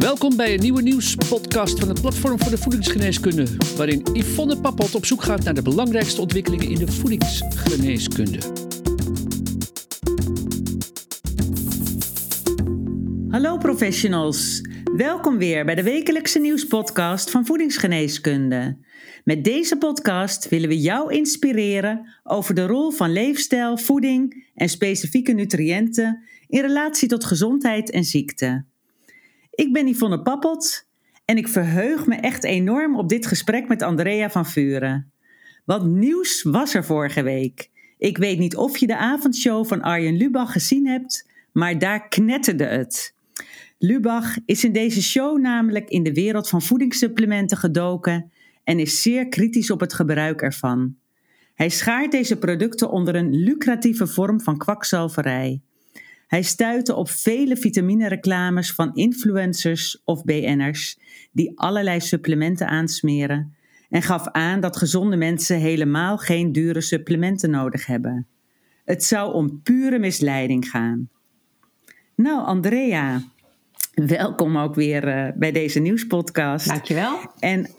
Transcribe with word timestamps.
Welkom 0.00 0.36
bij 0.36 0.54
een 0.54 0.60
nieuwe 0.60 0.82
nieuwspodcast 0.82 1.78
van 1.78 1.88
het 1.88 2.00
Platform 2.00 2.38
voor 2.38 2.50
de 2.50 2.58
Voedingsgeneeskunde, 2.58 3.46
waarin 3.76 4.06
Yvonne 4.12 4.60
Pappot 4.60 4.94
op 4.94 5.04
zoek 5.04 5.22
gaat 5.22 5.44
naar 5.44 5.54
de 5.54 5.62
belangrijkste 5.62 6.20
ontwikkelingen 6.20 6.68
in 6.68 6.78
de 6.78 6.92
voedingsgeneeskunde. 6.92 8.38
Hallo 13.28 13.58
professionals, 13.58 14.60
welkom 14.96 15.38
weer 15.38 15.64
bij 15.64 15.74
de 15.74 15.82
wekelijkse 15.82 16.38
nieuwspodcast 16.38 17.30
van 17.30 17.46
Voedingsgeneeskunde. 17.46 18.78
Met 19.24 19.44
deze 19.44 19.76
podcast 19.76 20.48
willen 20.48 20.68
we 20.68 20.80
jou 20.80 21.14
inspireren 21.14 22.08
over 22.22 22.54
de 22.54 22.66
rol 22.66 22.90
van 22.90 23.12
leefstijl, 23.12 23.78
voeding 23.78 24.50
en 24.54 24.68
specifieke 24.68 25.32
nutriënten 25.32 26.22
in 26.46 26.60
relatie 26.60 27.08
tot 27.08 27.24
gezondheid 27.24 27.90
en 27.90 28.04
ziekte. 28.04 28.69
Ik 29.60 29.72
ben 29.72 29.88
Yvonne 29.88 30.22
Pappot 30.22 30.86
en 31.24 31.36
ik 31.36 31.48
verheug 31.48 32.06
me 32.06 32.14
echt 32.14 32.44
enorm 32.44 32.96
op 32.96 33.08
dit 33.08 33.26
gesprek 33.26 33.68
met 33.68 33.82
Andrea 33.82 34.30
van 34.30 34.46
Vuren. 34.46 35.12
Wat 35.64 35.84
nieuws 35.84 36.42
was 36.42 36.74
er 36.74 36.84
vorige 36.84 37.22
week? 37.22 37.70
Ik 37.98 38.18
weet 38.18 38.38
niet 38.38 38.56
of 38.56 38.76
je 38.76 38.86
de 38.86 38.96
avondshow 38.96 39.66
van 39.66 39.82
Arjen 39.82 40.16
Lubach 40.16 40.52
gezien 40.52 40.86
hebt, 40.86 41.30
maar 41.52 41.78
daar 41.78 42.08
knetterde 42.08 42.64
het. 42.64 43.14
Lubach 43.78 44.36
is 44.46 44.64
in 44.64 44.72
deze 44.72 45.02
show 45.02 45.40
namelijk 45.40 45.88
in 45.88 46.02
de 46.02 46.12
wereld 46.12 46.48
van 46.48 46.62
voedingssupplementen 46.62 47.56
gedoken 47.56 48.30
en 48.64 48.78
is 48.78 49.02
zeer 49.02 49.28
kritisch 49.28 49.70
op 49.70 49.80
het 49.80 49.94
gebruik 49.94 50.42
ervan. 50.42 50.96
Hij 51.54 51.68
schaart 51.68 52.10
deze 52.10 52.36
producten 52.36 52.90
onder 52.90 53.14
een 53.14 53.34
lucratieve 53.34 54.06
vorm 54.06 54.40
van 54.40 54.58
kwakzalverij. 54.58 55.60
Hij 56.30 56.42
stuitte 56.42 56.94
op 56.94 57.08
vele 57.08 57.56
vitaminereclames 57.56 58.72
van 58.72 58.94
influencers 58.94 60.02
of 60.04 60.24
BN'ers 60.24 60.98
die 61.32 61.52
allerlei 61.54 62.00
supplementen 62.00 62.66
aansmeren 62.68 63.54
en 63.88 64.02
gaf 64.02 64.28
aan 64.28 64.60
dat 64.60 64.76
gezonde 64.76 65.16
mensen 65.16 65.56
helemaal 65.56 66.18
geen 66.18 66.52
dure 66.52 66.80
supplementen 66.80 67.50
nodig 67.50 67.86
hebben. 67.86 68.26
Het 68.84 69.04
zou 69.04 69.32
om 69.32 69.62
pure 69.62 69.98
misleiding 69.98 70.68
gaan. 70.68 71.08
Nou, 72.14 72.44
Andrea, 72.46 73.22
welkom 73.94 74.58
ook 74.58 74.74
weer 74.74 75.08
uh, 75.08 75.32
bij 75.36 75.52
deze 75.52 75.80
nieuwspodcast. 75.80 76.68
Dankjewel. 76.68 77.18
En 77.38 77.70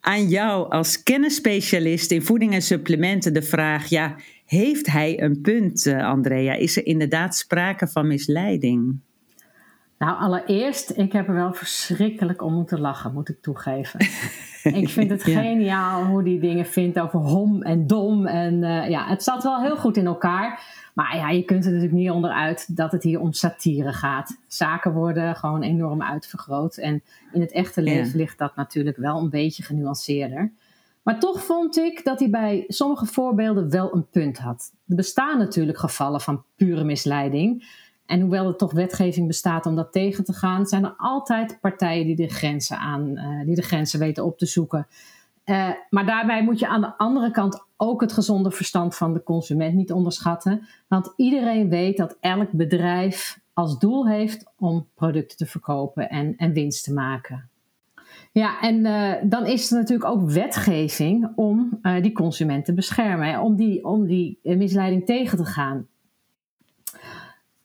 aan 0.00 0.28
jou 0.28 0.70
als 0.70 1.02
kennisspecialist 1.02 2.10
in 2.10 2.22
voeding 2.22 2.52
en 2.52 2.62
supplementen 2.62 3.34
de 3.34 3.42
vraag: 3.42 3.86
ja, 3.86 4.16
heeft 4.44 4.86
hij 4.86 5.22
een 5.22 5.40
punt, 5.40 5.86
uh, 5.86 6.08
Andrea? 6.08 6.52
Is 6.52 6.76
er 6.76 6.86
inderdaad 6.86 7.36
sprake 7.36 7.86
van 7.86 8.06
misleiding? 8.06 9.00
Nou, 9.98 10.18
allereerst, 10.18 10.90
ik 10.96 11.12
heb 11.12 11.28
er 11.28 11.34
wel 11.34 11.52
verschrikkelijk 11.52 12.42
om 12.42 12.54
moeten 12.54 12.80
lachen, 12.80 13.12
moet 13.12 13.28
ik 13.28 13.42
toegeven. 13.42 14.00
ik 14.80 14.88
vind 14.88 15.10
het 15.10 15.24
ja. 15.24 15.40
geniaal 15.40 16.04
hoe 16.04 16.22
die 16.22 16.40
dingen 16.40 16.66
vindt 16.66 17.00
over 17.00 17.18
hom 17.18 17.62
en 17.62 17.86
dom. 17.86 18.26
En 18.26 18.54
uh, 18.54 18.88
ja, 18.88 19.06
het 19.08 19.22
zat 19.22 19.42
wel 19.42 19.62
heel 19.62 19.76
goed 19.76 19.96
in 19.96 20.06
elkaar. 20.06 20.60
Maar 20.94 21.16
ja, 21.16 21.30
je 21.30 21.42
kunt 21.42 21.64
er 21.64 21.70
natuurlijk 21.70 21.98
niet 21.98 22.10
onderuit 22.10 22.76
dat 22.76 22.92
het 22.92 23.02
hier 23.02 23.20
om 23.20 23.32
satire 23.32 23.92
gaat. 23.92 24.40
Zaken 24.46 24.92
worden 24.92 25.36
gewoon 25.36 25.62
enorm 25.62 26.02
uitvergroot. 26.02 26.76
En 26.76 27.02
in 27.32 27.40
het 27.40 27.52
echte 27.52 27.82
leven 27.82 28.10
ja. 28.10 28.16
ligt 28.16 28.38
dat 28.38 28.56
natuurlijk 28.56 28.96
wel 28.96 29.18
een 29.18 29.30
beetje 29.30 29.62
genuanceerder. 29.62 30.52
Maar 31.04 31.20
toch 31.20 31.44
vond 31.44 31.76
ik 31.76 32.04
dat 32.04 32.18
hij 32.18 32.30
bij 32.30 32.64
sommige 32.68 33.06
voorbeelden 33.06 33.70
wel 33.70 33.94
een 33.94 34.08
punt 34.10 34.38
had. 34.38 34.72
Er 34.88 34.96
bestaan 34.96 35.38
natuurlijk 35.38 35.78
gevallen 35.78 36.20
van 36.20 36.44
pure 36.56 36.84
misleiding. 36.84 37.82
En 38.06 38.20
hoewel 38.20 38.46
er 38.46 38.56
toch 38.56 38.72
wetgeving 38.72 39.26
bestaat 39.26 39.66
om 39.66 39.76
dat 39.76 39.92
tegen 39.92 40.24
te 40.24 40.32
gaan, 40.32 40.66
zijn 40.66 40.84
er 40.84 40.94
altijd 40.96 41.58
partijen 41.60 42.06
die 42.06 42.16
de 42.16 42.28
grenzen, 42.28 42.78
aan, 42.78 43.08
uh, 43.08 43.44
die 43.44 43.54
de 43.54 43.62
grenzen 43.62 43.98
weten 43.98 44.24
op 44.24 44.38
te 44.38 44.46
zoeken. 44.46 44.86
Uh, 45.44 45.70
maar 45.90 46.06
daarbij 46.06 46.42
moet 46.42 46.58
je 46.58 46.68
aan 46.68 46.80
de 46.80 46.96
andere 46.96 47.30
kant 47.30 47.64
ook 47.76 48.00
het 48.00 48.12
gezonde 48.12 48.50
verstand 48.50 48.96
van 48.96 49.12
de 49.12 49.22
consument 49.22 49.74
niet 49.74 49.92
onderschatten. 49.92 50.68
Want 50.88 51.12
iedereen 51.16 51.68
weet 51.68 51.96
dat 51.96 52.16
elk 52.20 52.50
bedrijf 52.50 53.40
als 53.52 53.78
doel 53.78 54.08
heeft 54.08 54.52
om 54.58 54.88
producten 54.94 55.36
te 55.36 55.46
verkopen 55.46 56.08
en, 56.08 56.36
en 56.36 56.52
winst 56.52 56.84
te 56.84 56.92
maken. 56.92 57.48
Ja, 58.34 58.60
en 58.60 58.84
uh, 58.84 59.12
dan 59.22 59.46
is 59.46 59.70
er 59.70 59.78
natuurlijk 59.78 60.10
ook 60.10 60.30
wetgeving 60.30 61.32
om 61.34 61.78
uh, 61.82 62.02
die 62.02 62.12
consument 62.12 62.64
te 62.64 62.72
beschermen, 62.72 63.40
om 63.40 63.56
die, 63.56 63.84
om 63.84 64.06
die 64.06 64.38
misleiding 64.42 65.06
tegen 65.06 65.38
te 65.38 65.44
gaan. 65.44 65.86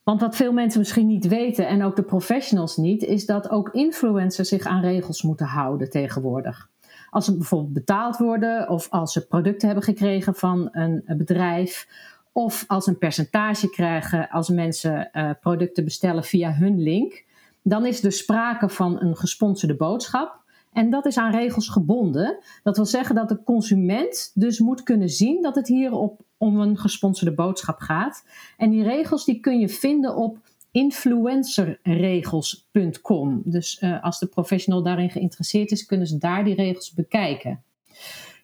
Want 0.03 0.22
wat 0.22 0.35
veel 0.35 0.53
mensen 0.53 0.80
misschien 0.80 1.07
niet 1.07 1.28
weten, 1.28 1.68
en 1.68 1.84
ook 1.84 1.96
de 1.96 2.03
professionals 2.03 2.78
niet, 2.78 3.03
is 3.03 3.25
dat 3.25 3.50
ook 3.50 3.69
influencers 3.69 4.50
zich 4.50 4.66
aan 4.66 4.81
regels 4.81 5.22
moeten 5.22 5.46
houden 5.46 5.90
tegenwoordig. 5.90 6.69
Als 7.09 7.25
ze 7.25 7.38
bijvoorbeeld 7.38 7.74
betaald 7.74 8.18
worden, 8.18 8.69
of 8.69 8.90
als 8.90 9.13
ze 9.13 9.28
producten 9.28 9.68
hebben 9.68 9.86
gekregen 9.86 10.36
van 10.36 10.69
een, 10.72 11.03
bedrijf, 11.06 11.88
of 12.31 12.63
als 12.68 12.88
een 12.88 12.97
percentage 12.97 13.69
krijgen 13.69 14.30
als 14.30 14.50
mensen 14.50 15.09
producten 15.41 15.84
bestellen 15.84 16.24
via 16.24 16.53
hun 16.53 16.81
link, 16.81 17.25
dan 17.62 17.86
is 17.86 18.03
er 18.03 18.12
sprake 18.12 18.69
van 18.69 19.01
een 19.01 19.16
gesponsorde 19.16 19.75
boodschap. 19.75 20.38
En 20.72 20.90
dat 20.90 21.06
is 21.06 21.18
aan 21.18 21.31
regels 21.31 21.69
gebonden. 21.69 22.38
Dat 22.63 22.75
wil 22.75 22.85
zeggen 22.85 23.16
dat 23.16 23.30
de 23.30 23.44
consument 23.44 24.31
dus 24.34 24.59
moet 24.59 24.84
kunnen 24.84 25.09
zien 25.09 25.41
dat 25.41 25.56
het 25.56 25.68
hier 25.68 25.91
op, 25.91 26.22
om 26.38 26.59
een 26.59 26.78
gesponsorde 26.78 27.35
boodschap 27.35 27.80
gaat. 27.80 28.25
En 28.57 28.69
die 28.69 28.84
regels 28.84 29.25
die 29.25 29.40
kun 29.40 29.59
je 29.59 29.69
vinden 29.69 30.16
op 30.16 30.38
influencerregels.com. 30.72 33.41
Dus 33.46 33.81
uh, 33.81 34.03
als 34.03 34.19
de 34.19 34.28
professional 34.28 34.84
daarin 34.84 35.09
geïnteresseerd 35.09 35.72
is, 35.72 35.85
kunnen 35.85 36.07
ze 36.07 36.18
daar 36.18 36.44
die 36.44 36.56
regels 36.56 36.94
bekijken. 36.94 37.63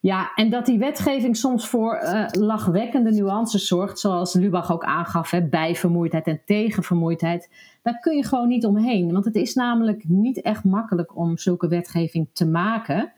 Ja, 0.05 0.31
en 0.35 0.49
dat 0.49 0.65
die 0.65 0.79
wetgeving 0.79 1.37
soms 1.37 1.67
voor 1.67 1.99
uh, 2.03 2.25
lachwekkende 2.31 3.11
nuances 3.11 3.67
zorgt, 3.67 3.99
zoals 3.99 4.33
Lubach 4.33 4.71
ook 4.71 4.83
aangaf, 4.83 5.31
hè, 5.31 5.41
bijvermoeidheid 5.41 6.27
en 6.27 6.41
tegenvermoeidheid, 6.45 7.49
daar 7.81 7.99
kun 7.99 8.15
je 8.15 8.23
gewoon 8.23 8.47
niet 8.47 8.65
omheen. 8.65 9.11
Want 9.11 9.25
het 9.25 9.35
is 9.35 9.53
namelijk 9.53 10.03
niet 10.07 10.41
echt 10.41 10.63
makkelijk 10.63 11.17
om 11.17 11.37
zulke 11.37 11.67
wetgeving 11.67 12.27
te 12.33 12.45
maken. 12.45 13.11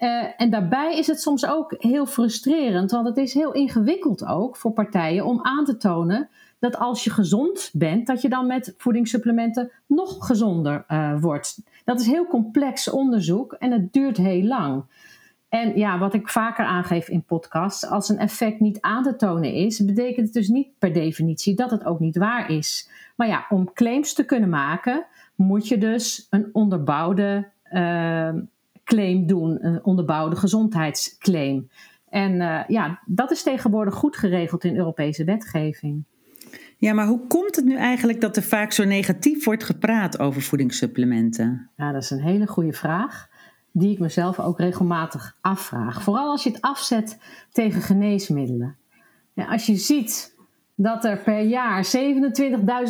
Uh, 0.00 0.24
en 0.36 0.50
daarbij 0.50 0.98
is 0.98 1.06
het 1.06 1.20
soms 1.20 1.46
ook 1.46 1.74
heel 1.78 2.06
frustrerend, 2.06 2.90
want 2.90 3.06
het 3.06 3.16
is 3.16 3.34
heel 3.34 3.52
ingewikkeld 3.52 4.24
ook 4.24 4.56
voor 4.56 4.72
partijen 4.72 5.24
om 5.24 5.38
aan 5.42 5.64
te 5.64 5.76
tonen 5.76 6.28
dat 6.58 6.78
als 6.78 7.04
je 7.04 7.10
gezond 7.10 7.70
bent, 7.72 8.06
dat 8.06 8.22
je 8.22 8.28
dan 8.28 8.46
met 8.46 8.74
voedingssupplementen 8.76 9.70
nog 9.86 10.26
gezonder 10.26 10.84
uh, 10.88 11.20
wordt. 11.20 11.62
Dat 11.84 12.00
is 12.00 12.06
heel 12.06 12.26
complex 12.26 12.90
onderzoek 12.90 13.52
en 13.52 13.72
het 13.72 13.92
duurt 13.92 14.16
heel 14.16 14.42
lang. 14.42 14.84
En 15.52 15.78
ja, 15.78 15.98
wat 15.98 16.14
ik 16.14 16.28
vaker 16.28 16.64
aangeef 16.64 17.08
in 17.08 17.24
podcasts, 17.24 17.86
als 17.86 18.08
een 18.08 18.18
effect 18.18 18.60
niet 18.60 18.80
aan 18.80 19.02
te 19.02 19.16
tonen 19.16 19.52
is, 19.52 19.84
betekent 19.84 20.26
het 20.26 20.34
dus 20.34 20.48
niet 20.48 20.68
per 20.78 20.92
definitie 20.92 21.54
dat 21.54 21.70
het 21.70 21.84
ook 21.84 22.00
niet 22.00 22.16
waar 22.16 22.50
is. 22.50 22.90
Maar 23.16 23.28
ja, 23.28 23.46
om 23.48 23.72
claims 23.72 24.14
te 24.14 24.24
kunnen 24.24 24.48
maken, 24.48 25.06
moet 25.34 25.68
je 25.68 25.78
dus 25.78 26.26
een 26.30 26.48
onderbouwde 26.52 27.48
uh, 27.72 28.30
claim 28.84 29.26
doen, 29.26 29.66
een 29.66 29.84
onderbouwde 29.84 30.36
gezondheidsclaim. 30.36 31.68
En 32.08 32.32
uh, 32.32 32.60
ja, 32.66 33.00
dat 33.06 33.30
is 33.30 33.42
tegenwoordig 33.42 33.94
goed 33.94 34.16
geregeld 34.16 34.64
in 34.64 34.76
Europese 34.76 35.24
wetgeving. 35.24 36.04
Ja, 36.76 36.92
maar 36.92 37.06
hoe 37.06 37.26
komt 37.26 37.56
het 37.56 37.64
nu 37.64 37.76
eigenlijk 37.76 38.20
dat 38.20 38.36
er 38.36 38.42
vaak 38.42 38.72
zo 38.72 38.84
negatief 38.84 39.44
wordt 39.44 39.64
gepraat 39.64 40.18
over 40.18 40.42
voedingssupplementen? 40.42 41.70
Ja, 41.76 41.92
dat 41.92 42.02
is 42.02 42.10
een 42.10 42.22
hele 42.22 42.46
goede 42.46 42.72
vraag 42.72 43.30
die 43.72 43.92
ik 43.92 43.98
mezelf 43.98 44.40
ook 44.40 44.58
regelmatig 44.58 45.36
afvraag. 45.40 46.02
Vooral 46.02 46.30
als 46.30 46.42
je 46.42 46.50
het 46.50 46.60
afzet 46.60 47.18
tegen 47.52 47.82
geneesmiddelen. 47.82 48.76
Ja, 49.32 49.44
als 49.44 49.66
je 49.66 49.76
ziet 49.76 50.34
dat 50.74 51.04
er 51.04 51.18
per 51.18 51.40
jaar 51.40 51.86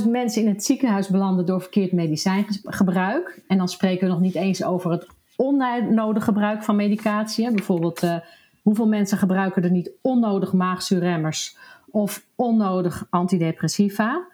27.000 0.04 0.10
mensen 0.10 0.42
in 0.42 0.48
het 0.48 0.64
ziekenhuis 0.64 1.08
belanden 1.08 1.46
door 1.46 1.60
verkeerd 1.60 1.92
medicijngebruik. 1.92 3.42
En 3.46 3.58
dan 3.58 3.68
spreken 3.68 4.06
we 4.06 4.12
nog 4.12 4.22
niet 4.22 4.34
eens 4.34 4.64
over 4.64 4.90
het 4.90 5.06
onnodig 5.36 6.24
gebruik 6.24 6.62
van 6.62 6.76
medicatie. 6.76 7.52
Bijvoorbeeld, 7.52 8.02
uh, 8.02 8.16
hoeveel 8.62 8.88
mensen 8.88 9.18
gebruiken 9.18 9.62
er 9.62 9.70
niet 9.70 9.92
onnodig 10.00 10.52
maagzuurremmers 10.52 11.56
of 11.90 12.24
onnodig 12.34 13.06
antidepressiva. 13.10 14.26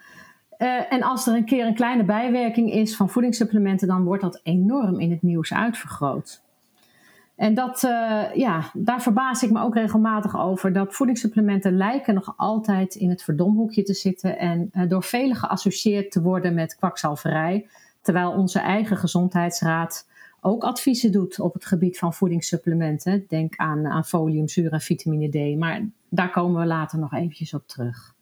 Uh, 0.58 0.92
en 0.92 1.02
als 1.02 1.26
er 1.26 1.34
een 1.34 1.44
keer 1.44 1.66
een 1.66 1.74
kleine 1.74 2.04
bijwerking 2.04 2.72
is 2.72 2.96
van 2.96 3.10
voedingssupplementen, 3.10 3.88
dan 3.88 4.04
wordt 4.04 4.22
dat 4.22 4.40
enorm 4.42 5.00
in 5.00 5.10
het 5.10 5.22
nieuws 5.22 5.52
uitvergroot. 5.54 6.42
En 7.36 7.54
dat, 7.54 7.82
uh, 7.82 8.34
ja, 8.34 8.70
daar 8.74 9.02
verbaas 9.02 9.42
ik 9.42 9.50
me 9.50 9.62
ook 9.62 9.74
regelmatig 9.74 10.38
over. 10.38 10.72
Dat 10.72 10.94
voedingssupplementen 10.94 11.76
lijken 11.76 12.14
nog 12.14 12.34
altijd 12.36 12.94
in 12.94 13.10
het 13.10 13.22
verdomhoekje 13.22 13.82
te 13.82 13.94
zitten 13.94 14.38
en 14.38 14.70
uh, 14.72 14.88
door 14.88 15.02
velen 15.02 15.36
geassocieerd 15.36 16.10
te 16.10 16.22
worden 16.22 16.54
met 16.54 16.76
kwakzalverij. 16.76 17.66
Terwijl 18.02 18.30
onze 18.30 18.58
eigen 18.58 18.96
gezondheidsraad 18.96 20.06
ook 20.40 20.62
adviezen 20.64 21.12
doet 21.12 21.40
op 21.40 21.54
het 21.54 21.66
gebied 21.66 21.98
van 21.98 22.14
voedingssupplementen. 22.14 23.24
Denk 23.28 23.56
aan, 23.56 23.86
aan 23.86 24.04
foliumzuur 24.04 24.72
en 24.72 24.80
vitamine 24.80 25.28
D. 25.28 25.58
Maar 25.58 25.88
daar 26.08 26.30
komen 26.30 26.60
we 26.60 26.66
later 26.66 26.98
nog 26.98 27.12
eventjes 27.12 27.54
op 27.54 27.68
terug. 27.68 28.16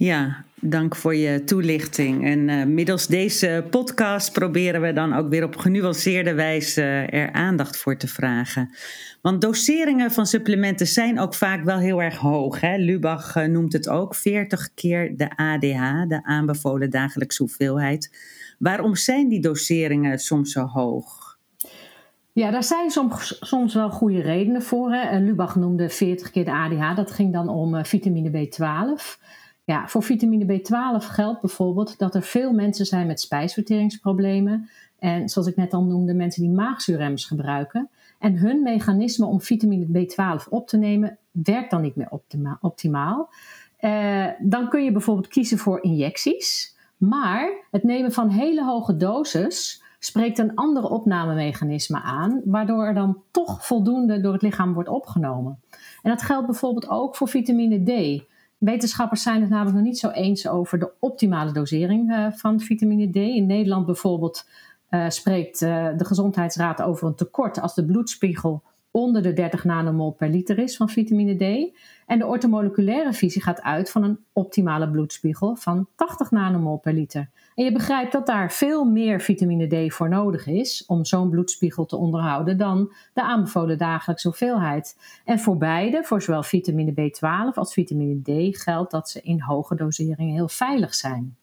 Ja, 0.00 0.44
dank 0.60 0.96
voor 0.96 1.14
je 1.14 1.44
toelichting. 1.44 2.24
En 2.24 2.48
uh, 2.48 2.64
middels 2.64 3.06
deze 3.06 3.64
podcast 3.70 4.32
proberen 4.32 4.80
we 4.80 4.92
dan 4.92 5.12
ook 5.12 5.28
weer 5.28 5.44
op 5.44 5.56
genuanceerde 5.56 6.34
wijze 6.34 6.82
er 7.10 7.32
aandacht 7.32 7.76
voor 7.76 7.96
te 7.96 8.08
vragen. 8.08 8.70
Want 9.20 9.40
doseringen 9.40 10.10
van 10.10 10.26
supplementen 10.26 10.86
zijn 10.86 11.20
ook 11.20 11.34
vaak 11.34 11.64
wel 11.64 11.78
heel 11.78 12.02
erg 12.02 12.16
hoog. 12.16 12.60
Hè? 12.60 12.76
Lubach 12.76 13.36
uh, 13.36 13.44
noemt 13.44 13.72
het 13.72 13.88
ook 13.88 14.14
40 14.14 14.74
keer 14.74 15.16
de 15.16 15.36
ADH, 15.36 16.08
de 16.08 16.20
aanbevolen 16.22 16.90
dagelijkse 16.90 17.42
hoeveelheid. 17.42 18.16
Waarom 18.58 18.96
zijn 18.96 19.28
die 19.28 19.40
doseringen 19.40 20.18
soms 20.18 20.52
zo 20.52 20.66
hoog? 20.66 21.38
Ja, 22.32 22.50
daar 22.50 22.64
zijn 22.64 22.90
soms, 22.90 23.36
soms 23.40 23.74
wel 23.74 23.90
goede 23.90 24.20
redenen 24.20 24.62
voor. 24.62 24.92
Hè. 24.92 25.18
Lubach 25.18 25.56
noemde 25.56 25.88
40 25.88 26.30
keer 26.30 26.44
de 26.44 26.52
ADH. 26.52 26.96
Dat 26.96 27.10
ging 27.10 27.32
dan 27.32 27.48
om 27.48 27.84
vitamine 27.84 28.30
B12. 28.30 29.28
Ja, 29.64 29.88
voor 29.88 30.02
vitamine 30.02 30.58
B12 30.58 31.06
geldt 31.06 31.40
bijvoorbeeld 31.40 31.98
dat 31.98 32.14
er 32.14 32.22
veel 32.22 32.52
mensen 32.52 32.86
zijn 32.86 33.06
met 33.06 33.20
spijsverteringsproblemen. 33.20 34.68
En 34.98 35.28
zoals 35.28 35.48
ik 35.48 35.56
net 35.56 35.72
al 35.72 35.84
noemde, 35.84 36.14
mensen 36.14 36.42
die 36.42 36.50
maagzuurremmers 36.50 37.24
gebruiken. 37.24 37.90
En 38.18 38.38
hun 38.38 38.62
mechanisme 38.62 39.26
om 39.26 39.40
vitamine 39.40 39.86
B12 39.86 40.48
op 40.48 40.68
te 40.68 40.76
nemen 40.76 41.18
werkt 41.30 41.70
dan 41.70 41.82
niet 41.82 41.96
meer 41.96 42.10
optima 42.10 42.58
optimaal. 42.60 43.30
Uh, 43.80 44.26
dan 44.38 44.68
kun 44.68 44.84
je 44.84 44.92
bijvoorbeeld 44.92 45.28
kiezen 45.28 45.58
voor 45.58 45.82
injecties. 45.82 46.76
Maar 46.96 47.66
het 47.70 47.82
nemen 47.82 48.12
van 48.12 48.28
hele 48.28 48.64
hoge 48.64 48.96
doses 48.96 49.82
spreekt 49.98 50.38
een 50.38 50.54
andere 50.54 50.88
opnamemechanisme 50.88 52.02
aan, 52.02 52.40
waardoor 52.44 52.84
er 52.84 52.94
dan 52.94 53.22
toch 53.30 53.66
voldoende 53.66 54.20
door 54.20 54.32
het 54.32 54.42
lichaam 54.42 54.72
wordt 54.72 54.88
opgenomen. 54.88 55.60
En 56.02 56.10
dat 56.10 56.22
geldt 56.22 56.46
bijvoorbeeld 56.46 56.88
ook 56.88 57.16
voor 57.16 57.28
vitamine 57.28 57.82
D. 57.82 58.22
Wetenschappers 58.60 59.22
zijn 59.22 59.40
het 59.40 59.50
namelijk 59.50 59.76
nog 59.76 59.84
niet 59.84 59.98
zo 59.98 60.08
eens 60.08 60.48
over 60.48 60.78
de 60.78 60.90
optimale 60.98 61.52
dosering 61.52 62.10
uh, 62.10 62.26
van 62.32 62.60
vitamine 62.60 63.10
D. 63.10 63.16
In 63.16 63.46
Nederland 63.46 63.86
bijvoorbeeld 63.86 64.48
uh, 64.90 65.08
spreekt 65.08 65.60
uh, 65.60 65.88
de 65.96 66.04
Gezondheidsraad 66.04 66.82
over 66.82 67.06
een 67.06 67.14
tekort 67.14 67.60
als 67.60 67.74
de 67.74 67.84
bloedspiegel 67.84 68.62
onder 68.90 69.22
de 69.22 69.32
30 69.32 69.64
nanomol 69.64 70.10
per 70.10 70.28
liter 70.28 70.58
is 70.58 70.76
van 70.76 70.88
vitamine 70.88 71.36
D. 71.36 71.76
En 72.06 72.18
de 72.18 72.26
ortomoleculaire 72.26 73.12
visie 73.12 73.42
gaat 73.42 73.62
uit 73.62 73.90
van 73.90 74.02
een 74.02 74.18
optimale 74.32 74.90
bloedspiegel 74.90 75.56
van 75.56 75.88
80 75.94 76.30
nanomol 76.30 76.76
per 76.76 76.92
liter. 76.92 77.30
En 77.54 77.64
je 77.64 77.72
begrijpt 77.72 78.12
dat 78.12 78.26
daar 78.26 78.52
veel 78.52 78.84
meer 78.84 79.20
vitamine 79.20 79.88
D 79.88 79.94
voor 79.94 80.08
nodig 80.08 80.46
is 80.46 80.84
om 80.86 81.04
zo'n 81.04 81.30
bloedspiegel 81.30 81.86
te 81.86 81.96
onderhouden 81.96 82.58
dan 82.58 82.92
de 83.12 83.22
aanbevolen 83.22 83.78
dagelijkse 83.78 84.28
hoeveelheid. 84.28 84.96
En 85.24 85.38
voor 85.38 85.56
beide, 85.56 86.02
voor 86.04 86.22
zowel 86.22 86.42
vitamine 86.42 86.92
B12 86.92 87.54
als 87.54 87.72
vitamine 87.72 88.22
D, 88.22 88.58
geldt 88.58 88.90
dat 88.90 89.08
ze 89.08 89.20
in 89.20 89.40
hoge 89.40 89.74
doseringen 89.74 90.34
heel 90.34 90.48
veilig 90.48 90.94
zijn. 90.94 91.36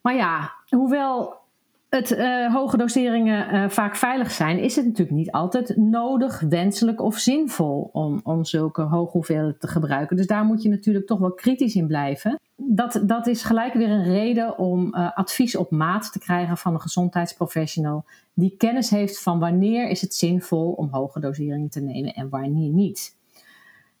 Maar 0.00 0.14
ja, 0.14 0.52
hoewel 0.68 1.44
het 1.88 2.10
uh, 2.10 2.54
hoge 2.54 2.76
doseringen 2.76 3.54
uh, 3.54 3.68
vaak 3.68 3.96
veilig 3.96 4.30
zijn, 4.30 4.58
is 4.58 4.76
het 4.76 4.84
natuurlijk 4.84 5.16
niet 5.16 5.30
altijd 5.30 5.76
nodig, 5.76 6.40
wenselijk 6.40 7.00
of 7.00 7.18
zinvol 7.18 7.90
om, 7.92 8.20
om 8.22 8.44
zulke 8.44 8.82
hoge 8.82 9.12
hoeveelheden 9.12 9.58
te 9.58 9.68
gebruiken. 9.68 10.16
Dus 10.16 10.26
daar 10.26 10.44
moet 10.44 10.62
je 10.62 10.68
natuurlijk 10.68 11.06
toch 11.06 11.18
wel 11.18 11.32
kritisch 11.32 11.74
in 11.74 11.86
blijven. 11.86 12.40
Dat, 12.56 13.02
dat 13.06 13.26
is 13.26 13.42
gelijk 13.42 13.74
weer 13.74 13.90
een 13.90 14.04
reden 14.04 14.58
om 14.58 14.94
uh, 14.94 15.12
advies 15.12 15.56
op 15.56 15.70
maat 15.70 16.12
te 16.12 16.18
krijgen 16.18 16.56
van 16.56 16.74
een 16.74 16.80
gezondheidsprofessional 16.80 18.04
die 18.34 18.54
kennis 18.58 18.90
heeft 18.90 19.22
van 19.22 19.38
wanneer 19.38 19.88
is 19.88 20.00
het 20.00 20.14
zinvol 20.14 20.72
om 20.72 20.88
hoge 20.90 21.20
doseringen 21.20 21.68
te 21.68 21.80
nemen 21.80 22.14
en 22.14 22.28
wanneer 22.28 22.72
niet. 22.72 23.15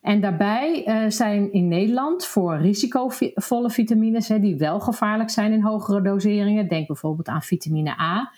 En 0.06 0.20
daarbij 0.20 0.86
uh, 0.86 1.10
zijn 1.10 1.52
in 1.52 1.68
Nederland 1.68 2.24
voor 2.24 2.56
risicovolle 2.56 3.70
vitamines, 3.70 4.28
hè, 4.28 4.40
die 4.40 4.56
wel 4.56 4.80
gevaarlijk 4.80 5.30
zijn 5.30 5.52
in 5.52 5.62
hogere 5.62 6.02
doseringen, 6.02 6.68
denk 6.68 6.86
bijvoorbeeld 6.86 7.28
aan 7.28 7.42
vitamine 7.42 8.00
A, 8.00 8.32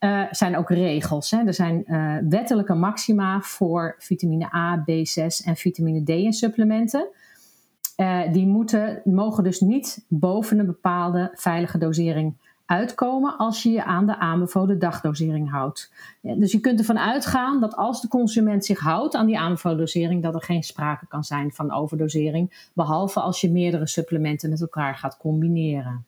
uh, 0.00 0.22
zijn 0.30 0.56
ook 0.56 0.70
regels. 0.70 1.30
Hè. 1.30 1.46
Er 1.46 1.54
zijn 1.54 1.82
uh, 1.86 2.16
wettelijke 2.28 2.74
maxima 2.74 3.40
voor 3.40 3.94
vitamine 3.98 4.54
A, 4.54 4.84
B6 4.90 5.44
en 5.44 5.56
vitamine 5.56 6.02
D 6.02 6.08
in 6.08 6.32
supplementen. 6.32 7.08
die 8.32 8.46
moeten, 8.46 9.00
mogen 9.04 9.44
dus 9.44 9.60
niet 9.60 10.04
boven 10.08 10.58
een 10.58 10.66
bepaalde 10.66 11.30
veilige 11.34 11.78
dosering 11.78 12.34
uitkomen 12.66 13.36
als 13.38 13.62
je 13.62 13.70
je 13.70 13.84
aan 13.84 14.06
de 14.06 14.18
aanbevolen 14.18 14.78
dagdosering 14.78 15.50
houdt. 15.50 15.92
dus 16.20 16.52
je 16.52 16.60
kunt 16.60 16.78
ervan 16.78 16.98
uitgaan 16.98 17.60
dat 17.60 17.76
als 17.76 18.00
de 18.00 18.08
consument 18.08 18.64
zich 18.64 18.78
houdt 18.78 19.14
aan 19.14 19.26
die 19.26 19.38
aanbevolen 19.38 19.78
dosering, 19.78 20.22
dat 20.22 20.34
er 20.34 20.42
geen 20.42 20.62
sprake 20.62 21.06
kan 21.06 21.24
zijn 21.24 21.52
van 21.52 21.72
overdosering, 21.72 22.68
behalve 22.72 23.20
als 23.20 23.40
je 23.40 23.50
meerdere 23.50 23.86
supplementen 23.86 24.50
met 24.50 24.60
elkaar 24.60 24.94
gaat 24.94 25.16
combineren. 25.16 26.06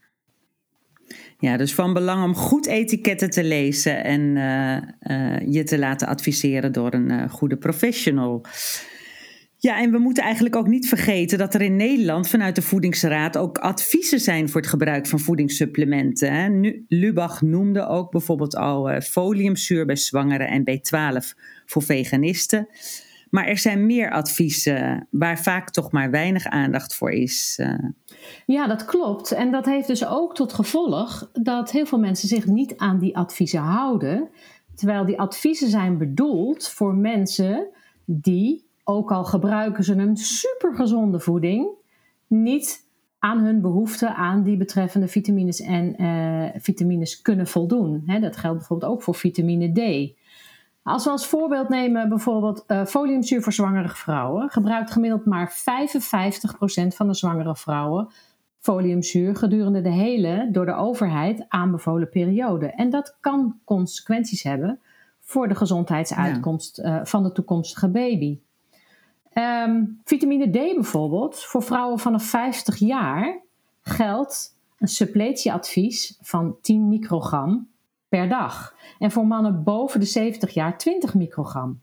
Ja, 1.39 1.57
dus 1.57 1.75
van 1.75 1.93
belang 1.93 2.25
om 2.25 2.35
goed 2.35 2.67
etiketten 2.67 3.31
te 3.31 3.45
lezen 3.45 4.05
en 4.05 4.21
uh, 4.21 4.77
uh, 5.19 5.53
je 5.53 5.65
te 5.65 5.79
laten 5.79 6.09
adviseren 6.09 6.73
door 6.73 6.93
een 6.93 7.13
uh, 7.13 7.31
goede 7.31 7.57
professional. 7.57 8.45
Ja, 9.67 9.79
en 9.79 9.91
we 9.91 9.99
moeten 9.99 10.23
eigenlijk 10.23 10.57
ook 10.57 10.67
niet 10.67 10.89
vergeten 10.89 11.39
dat 11.39 11.55
er 11.55 11.61
in 11.61 11.77
Nederland 11.77 12.29
vanuit 12.29 12.55
de 12.55 12.63
Voedingsraad 12.63 13.37
ook 13.37 13.59
adviezen 13.59 14.21
zijn 14.21 14.49
voor 14.49 14.61
het 14.61 14.71
gebruik 14.71 15.07
van 15.07 15.19
voedingssupplementen. 15.19 16.61
Nu, 16.61 16.85
Lubach 16.89 17.43
noemde 17.43 17.87
ook 17.87 18.11
bijvoorbeeld 18.11 18.57
al 18.57 18.91
uh, 18.91 19.01
foliumzuur 19.01 19.87
bij 19.87 19.97
zwangeren 19.97 20.49
en 20.49 20.65
B12 20.71 21.39
voor 21.65 21.83
veganisten. 21.83 22.69
Maar 23.31 23.47
er 23.47 23.59
zijn 23.59 23.87
meer 23.87 24.11
adviezen 24.11 25.07
waar 25.11 25.39
vaak 25.39 25.71
toch 25.71 25.93
maar 25.93 26.11
weinig 26.11 26.45
aandacht 26.45 26.95
voor 26.95 27.11
is. 27.11 27.59
Uh. 27.61 27.79
Ja, 28.47 28.67
dat 28.67 28.85
klopt. 28.85 29.33
En 29.33 29.51
dat 29.51 29.65
heeft 29.65 29.87
dus 29.87 30.07
ook 30.07 30.35
tot 30.35 30.53
gevolg 30.53 31.31
dat 31.33 31.71
heel 31.71 31.87
veel 31.87 31.99
mensen 31.99 32.29
zich 32.29 32.47
niet 32.47 32.77
aan 32.77 32.99
die 32.99 33.17
adviezen 33.17 33.61
houden. 33.61 34.29
Terwijl 34.75 35.05
die 35.05 35.19
adviezen 35.19 35.69
zijn 35.69 35.99
bedoeld 35.99 36.69
voor 36.69 36.95
mensen 36.95 37.69
die 38.05 38.66
ook 38.89 39.13
al 39.13 39.25
gebruiken 39.25 39.85
ze 39.85 39.95
een 39.95 40.17
supergezonde 40.17 41.21
voeding, 41.21 41.69
niet 42.27 42.85
aan 43.19 43.39
hun 43.39 43.61
behoefte 43.61 44.15
aan 44.15 44.43
die 44.43 44.57
betreffende 44.57 45.09
vitamines 45.09 45.61
en 45.61 46.03
uh, 46.03 46.61
vitamines 46.61 47.23
kunnen 47.23 47.47
voldoen. 47.47 48.03
dat 48.21 48.37
geldt 48.37 48.59
bijvoorbeeld 48.59 48.93
ook 48.93 49.03
voor 49.03 49.15
vitamine 49.15 49.73
D. 49.73 50.13
Als 50.83 51.05
we 51.05 51.11
als 51.11 51.27
voorbeeld 51.27 51.69
nemen 51.69 52.09
bijvoorbeeld 52.09 52.65
uh, 52.69 52.85
foliumzuur 52.85 53.43
voor 53.43 53.53
zwangere 53.53 53.89
vrouwen, 53.89 54.51
gebruikt 54.51 54.91
gemiddeld 54.91 55.25
maar 55.25 55.51
55% 55.51 55.55
van 56.87 57.07
de 57.07 57.15
zwangere 57.15 57.57
vrouwen 57.57 58.09
foliumzuur 58.61 59.37
gedurende 59.37 59.81
de 59.81 59.93
hele 59.93 60.49
door 60.53 60.67
de 60.67 60.75
overheid 60.75 61.45
aanbevolen 61.49 62.09
periode. 62.09 62.67
En 62.67 62.91
dat 62.91 63.17
kan 63.21 63.61
consequenties 63.65 64.43
hebben 64.43 64.81
voor 65.21 65.49
de 65.49 65.55
gezondheidsuitkomst 65.55 66.77
ja. 66.77 66.99
uh, 66.99 67.05
van 67.05 67.23
de 67.23 67.33
toekomstige 67.33 67.91
baby. 67.91 68.39
Um, 69.39 70.01
vitamine 70.05 70.51
D 70.51 70.53
bijvoorbeeld, 70.53 71.45
voor 71.45 71.63
vrouwen 71.63 71.99
vanaf 71.99 72.25
50 72.25 72.77
jaar 72.77 73.41
geldt 73.83 74.57
een 74.79 74.89
suppletieadvies 74.89 76.19
van 76.21 76.57
10 76.63 76.89
microgram 76.89 77.69
per 78.09 78.29
dag. 78.29 78.75
En 78.99 79.11
voor 79.11 79.27
mannen 79.27 79.63
boven 79.63 80.01
de 80.01 80.07
70 80.07 80.55
jaar 80.55 80.79
20 80.79 81.15
microgram. 81.15 81.81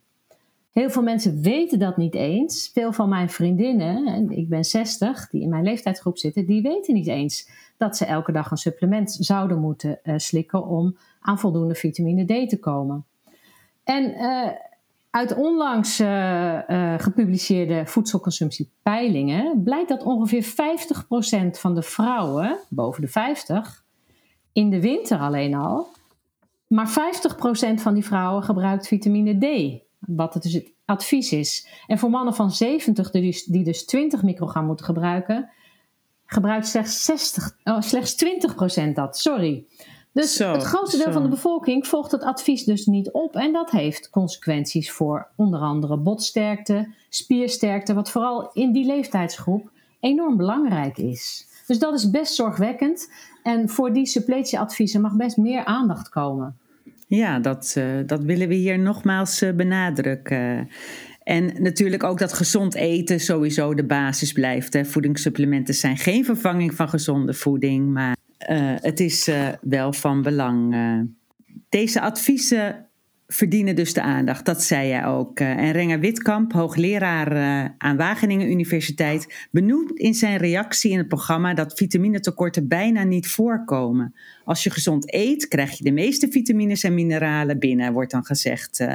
Heel 0.72 0.90
veel 0.90 1.02
mensen 1.02 1.42
weten 1.42 1.80
dat 1.80 1.98
niet 1.98 2.16
eens. 2.16 2.70
Veel 2.74 2.94
van 2.94 3.10
mijn 3.10 3.30
vriendinnen, 3.30 4.08
en 4.08 4.30
ik 4.30 4.50
ben 4.50 4.64
60, 4.64 5.30
die 5.30 5.42
in 5.42 5.50
mijn 5.50 5.64
leeftijdsgroep 5.64 6.18
zitten, 6.18 6.46
die 6.46 6.62
weten 6.62 6.94
niet 6.94 7.08
eens 7.08 7.50
dat 7.78 7.98
ze 7.98 8.06
elke 8.06 8.32
dag 8.32 8.52
een 8.52 8.58
supplement 8.58 9.18
zouden 9.20 9.60
moeten 9.60 10.00
uh, 10.04 10.14
slikken 10.18 10.66
om 10.66 10.98
aan 11.20 11.40
voldoende 11.40 11.76
vitamine 11.76 12.26
D 12.46 12.50
te 12.50 12.60
komen. 12.60 13.06
En 13.84 14.10
uh, 14.10 14.50
uit 15.14 15.36
onlangs 15.36 16.00
uh, 16.00 16.08
uh, 16.68 16.94
gepubliceerde 16.98 17.86
voedselconsumptiepeilingen 17.86 19.64
blijkt 19.64 19.90
dat 19.90 20.04
ongeveer 20.04 20.46
50% 20.46 20.48
van 21.52 21.76
de 21.76 21.82
vrouwen 21.82 22.60
boven 22.70 23.02
de 23.02 23.08
50 23.08 23.84
in 24.54 24.70
de 24.70 24.82
winter 24.82 25.20
alleen 25.20 25.54
al, 25.54 25.88
maar 26.68 26.90
50% 26.90 26.94
van 27.74 27.94
die 27.94 28.06
vrouwen 28.06 28.44
gebruikt 28.44 28.88
vitamine 28.88 29.38
D, 29.38 29.80
wat 30.00 30.34
het 30.34 30.44
dus 30.44 30.54
het 30.54 30.72
advies 30.86 31.32
is. 31.32 31.68
En 31.88 31.98
voor 31.98 32.10
mannen 32.10 32.34
van 32.34 32.52
70 32.52 33.12
die 33.12 33.22
dus, 33.22 33.44
die 33.44 33.64
dus 33.64 33.86
20 33.86 34.24
microgram 34.24 34.66
moeten 34.66 34.86
gebruiken, 34.86 35.50
gebruikt 36.26 36.68
slechts, 36.68 37.04
60, 37.04 37.58
oh, 37.64 37.82
slechts 37.82 38.26
20% 38.88 38.92
dat. 38.94 39.18
Sorry. 39.18 39.66
Dus 40.14 40.36
zo, 40.36 40.52
het 40.52 40.64
grootste 40.64 40.98
deel 40.98 41.06
zo. 41.06 41.12
van 41.12 41.24
de 41.24 41.30
bevolking 41.30 41.88
volgt 41.88 42.12
het 42.12 42.24
advies 42.24 42.64
dus 42.64 42.86
niet 42.86 43.12
op. 43.12 43.36
En 43.36 43.54
dat 43.54 43.72
heeft 43.72 44.10
consequenties 44.10 44.92
voor 44.92 45.28
onder 45.36 45.60
andere 45.60 45.98
botsterkte, 45.98 46.88
spiersterkte, 47.10 47.94
wat 47.94 48.12
vooral 48.12 48.52
in 48.52 48.72
die 48.72 48.86
leeftijdsgroep 48.86 49.72
enorm 50.00 50.38
belangrijk 50.38 50.98
is. 50.98 51.48
Dus 51.68 51.80
dat 51.80 51.94
is 51.94 52.10
best 52.10 52.34
zorgwekkend. 52.34 53.12
En 53.44 53.70
voor 53.70 53.94
die 53.94 54.06
suppletieadviezen 54.06 55.02
mag 55.02 55.16
best 55.16 55.38
meer 55.38 55.66
aandacht 55.66 56.10
komen. 56.10 56.58
Ja, 57.08 57.40
dat, 57.40 57.76
uh, 57.78 57.86
dat 58.06 58.24
willen 58.24 58.48
we 58.48 58.54
hier 58.54 58.80
nogmaals 58.80 59.42
uh, 59.42 59.54
benadrukken. 59.54 60.70
En 61.24 61.62
natuurlijk 61.62 62.04
ook 62.04 62.20
dat 62.20 62.34
gezond 62.34 62.76
eten 62.76 63.20
sowieso 63.20 63.74
de 63.74 63.86
basis 63.86 64.32
blijft. 64.32 64.74
Hè. 64.74 64.86
Voedingssupplementen 64.86 65.74
zijn 65.74 65.98
geen 65.98 66.26
vervanging 66.26 66.74
van 66.74 66.90
gezonde 66.90 67.34
voeding, 67.34 67.94
maar 67.94 68.16
het 68.82 69.00
is 69.00 69.28
uh, 69.28 69.50
wel 69.62 69.94
van 69.94 70.22
belang. 70.22 70.74
Uh, 70.74 71.00
deze 71.70 72.02
adviezen 72.02 72.88
verdienen 73.34 73.76
dus 73.76 73.94
de 73.94 74.02
aandacht, 74.02 74.46
dat 74.46 74.64
zei 74.64 74.88
jij 74.88 75.06
ook. 75.06 75.40
Eh, 75.40 75.48
en 75.48 75.72
Renger 75.72 76.00
Witkamp, 76.00 76.54
hoogleraar 76.54 77.36
uh, 77.36 77.66
aan 77.78 77.98
Wageningen 77.98 78.52
Universiteit, 78.52 79.48
benoemt 79.52 79.92
in 79.92 80.14
zijn 80.14 80.38
reactie 80.38 80.92
in 80.92 80.98
het 80.98 81.08
programma 81.08 81.54
dat 81.54 81.74
vitaminetekorten 81.74 82.68
bijna 82.68 83.04
niet 83.04 83.28
voorkomen. 83.28 84.16
Als 84.46 84.64
je 84.64 84.70
gezond 84.70 85.14
eet, 85.14 85.48
krijg 85.48 85.78
je 85.78 85.84
de 85.84 85.92
meeste 85.92 86.28
vitamines 86.28 86.84
en 86.84 86.94
mineralen 86.94 87.60
binnen, 87.60 87.94
wordt 87.94 88.12
dan 88.12 88.26
gezegd. 88.26 88.80
Uh, 88.80 88.94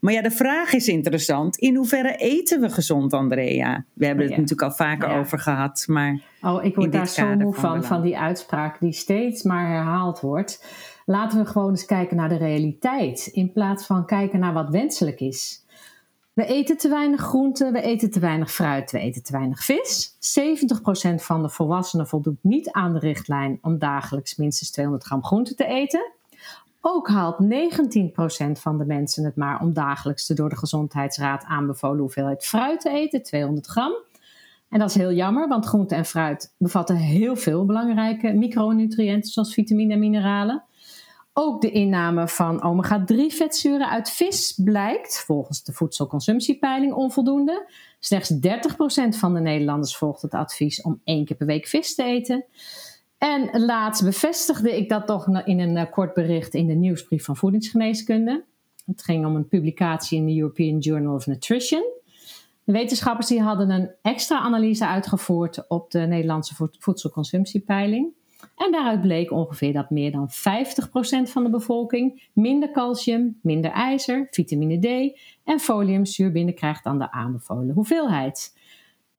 maar 0.00 0.12
ja, 0.12 0.22
de 0.22 0.30
vraag 0.30 0.72
is 0.72 0.88
interessant: 0.88 1.56
in 1.56 1.76
hoeverre 1.76 2.16
eten 2.16 2.60
we 2.60 2.70
gezond, 2.70 3.12
Andrea? 3.12 3.84
We 3.92 4.06
hebben 4.06 4.24
het 4.24 4.34
natuurlijk 4.34 4.62
al 4.62 4.72
vaker 4.72 5.08
ja. 5.08 5.18
over 5.18 5.38
gehad, 5.38 5.84
maar. 5.86 6.20
Oh, 6.42 6.64
ik 6.64 6.74
word 6.74 6.92
daar 6.92 7.08
zo 7.08 7.36
moe 7.36 7.54
van, 7.54 7.62
van, 7.62 7.84
van 7.84 8.02
die 8.02 8.18
uitspraak 8.18 8.80
die 8.80 8.92
steeds 8.92 9.42
maar 9.42 9.68
herhaald 9.68 10.20
wordt. 10.20 10.64
Laten 11.10 11.38
we 11.38 11.46
gewoon 11.46 11.70
eens 11.70 11.84
kijken 11.84 12.16
naar 12.16 12.28
de 12.28 12.36
realiteit 12.36 13.26
in 13.26 13.52
plaats 13.52 13.86
van 13.86 14.06
kijken 14.06 14.40
naar 14.40 14.52
wat 14.52 14.68
wenselijk 14.68 15.20
is. 15.20 15.64
We 16.32 16.46
eten 16.46 16.76
te 16.76 16.88
weinig 16.88 17.20
groenten, 17.20 17.72
we 17.72 17.80
eten 17.80 18.10
te 18.10 18.20
weinig 18.20 18.52
fruit, 18.52 18.90
we 18.90 18.98
eten 18.98 19.22
te 19.22 19.32
weinig 19.32 19.64
vis. 19.64 20.14
70% 20.14 21.14
van 21.14 21.42
de 21.42 21.48
volwassenen 21.48 22.06
voldoet 22.06 22.38
niet 22.42 22.70
aan 22.70 22.92
de 22.92 22.98
richtlijn 22.98 23.58
om 23.62 23.78
dagelijks 23.78 24.36
minstens 24.36 24.70
200 24.70 25.06
gram 25.06 25.24
groente 25.24 25.54
te 25.54 25.66
eten. 25.66 26.12
Ook 26.80 27.08
haalt 27.08 27.36
19% 27.42 27.46
van 28.52 28.78
de 28.78 28.84
mensen 28.84 29.24
het 29.24 29.36
maar 29.36 29.60
om 29.60 29.72
dagelijks 29.72 30.26
de 30.26 30.34
door 30.34 30.48
de 30.48 30.56
Gezondheidsraad 30.56 31.44
aanbevolen 31.44 32.00
hoeveelheid 32.00 32.46
fruit 32.46 32.80
te 32.80 32.90
eten, 32.90 33.22
200 33.22 33.66
gram. 33.66 33.92
En 34.68 34.78
dat 34.78 34.88
is 34.88 34.94
heel 34.94 35.12
jammer, 35.12 35.48
want 35.48 35.66
groente 35.66 35.94
en 35.94 36.04
fruit 36.04 36.54
bevatten 36.56 36.96
heel 36.96 37.36
veel 37.36 37.64
belangrijke 37.64 38.32
micronutriënten 38.32 39.30
zoals 39.30 39.54
vitamine 39.54 39.92
en 39.92 39.98
mineralen. 39.98 40.64
Ook 41.32 41.60
de 41.60 41.70
inname 41.70 42.28
van 42.28 42.62
omega-3 42.62 43.14
vetzuren 43.26 43.90
uit 43.90 44.10
vis 44.10 44.60
blijkt, 44.64 45.24
volgens 45.26 45.62
de 45.62 45.72
voedselconsumptiepeiling, 45.72 46.92
onvoldoende. 46.92 47.70
Slechts 47.98 48.32
30% 48.32 48.38
van 49.08 49.34
de 49.34 49.40
Nederlanders 49.40 49.96
volgt 49.96 50.22
het 50.22 50.34
advies 50.34 50.82
om 50.82 51.00
één 51.04 51.24
keer 51.24 51.36
per 51.36 51.46
week 51.46 51.66
vis 51.66 51.94
te 51.94 52.02
eten. 52.02 52.44
En 53.18 53.64
laatst 53.64 54.04
bevestigde 54.04 54.76
ik 54.76 54.88
dat 54.88 55.06
toch 55.06 55.44
in 55.44 55.60
een 55.60 55.76
eh, 55.76 55.90
kort 55.90 56.14
bericht 56.14 56.54
in 56.54 56.66
de 56.66 56.74
nieuwsbrief 56.74 57.24
van 57.24 57.36
voedingsgeneeskunde. 57.36 58.44
Het 58.86 59.02
ging 59.02 59.26
om 59.26 59.36
een 59.36 59.48
publicatie 59.48 60.18
in 60.18 60.26
de 60.26 60.36
European 60.36 60.78
Journal 60.78 61.14
of 61.14 61.26
Nutrition. 61.26 61.82
De 62.64 62.72
wetenschappers 62.72 63.26
die 63.26 63.40
hadden 63.40 63.70
een 63.70 63.90
extra 64.02 64.38
analyse 64.38 64.86
uitgevoerd 64.86 65.68
op 65.68 65.90
de 65.90 65.98
Nederlandse 65.98 66.68
voedselconsumptiepeiling. 66.78 68.12
En 68.56 68.72
daaruit 68.72 69.00
bleek 69.00 69.30
ongeveer 69.30 69.72
dat 69.72 69.90
meer 69.90 70.12
dan 70.12 70.28
50% 70.30 70.32
van 71.30 71.42
de 71.42 71.50
bevolking 71.50 72.28
minder 72.32 72.70
calcium, 72.70 73.38
minder 73.42 73.70
ijzer, 73.70 74.26
vitamine 74.30 74.78
D 74.78 75.18
en 75.44 75.60
foliumzuur 75.60 76.32
binnenkrijgt 76.32 76.84
dan 76.84 76.98
de 76.98 77.10
aanbevolen 77.10 77.74
hoeveelheid. 77.74 78.58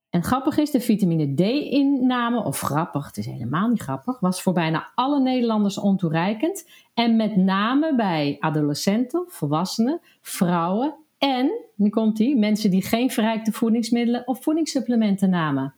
En 0.10 0.24
grappig 0.24 0.58
is, 0.58 0.72
de 0.72 0.80
vitamine 0.80 1.34
D-inname, 1.34 2.44
of 2.44 2.60
grappig, 2.60 3.06
het 3.06 3.18
is 3.18 3.26
helemaal 3.26 3.68
niet 3.68 3.82
grappig, 3.82 4.20
was 4.20 4.42
voor 4.42 4.54
bijna 4.54 4.92
alle 4.96 5.20
Nederlanders 5.20 5.78
ontoereikend. 5.78 6.70
En 6.94 7.16
met 7.16 7.36
name 7.36 7.96
bij 7.96 8.38
adolescenten, 8.40 9.26
volwassenen, 9.28 10.00
vrouwen 10.22 10.96
en, 11.18 11.52
nu 11.76 11.90
komt 11.90 12.18
die, 12.18 12.38
mensen 12.38 12.72
die 12.72 12.82
geen 12.82 13.10
verrijkte 13.10 13.52
voedingsmiddelen 13.52 14.28
of 14.28 14.44
voedingssupplementen 14.44 15.30
namen. 15.30 15.74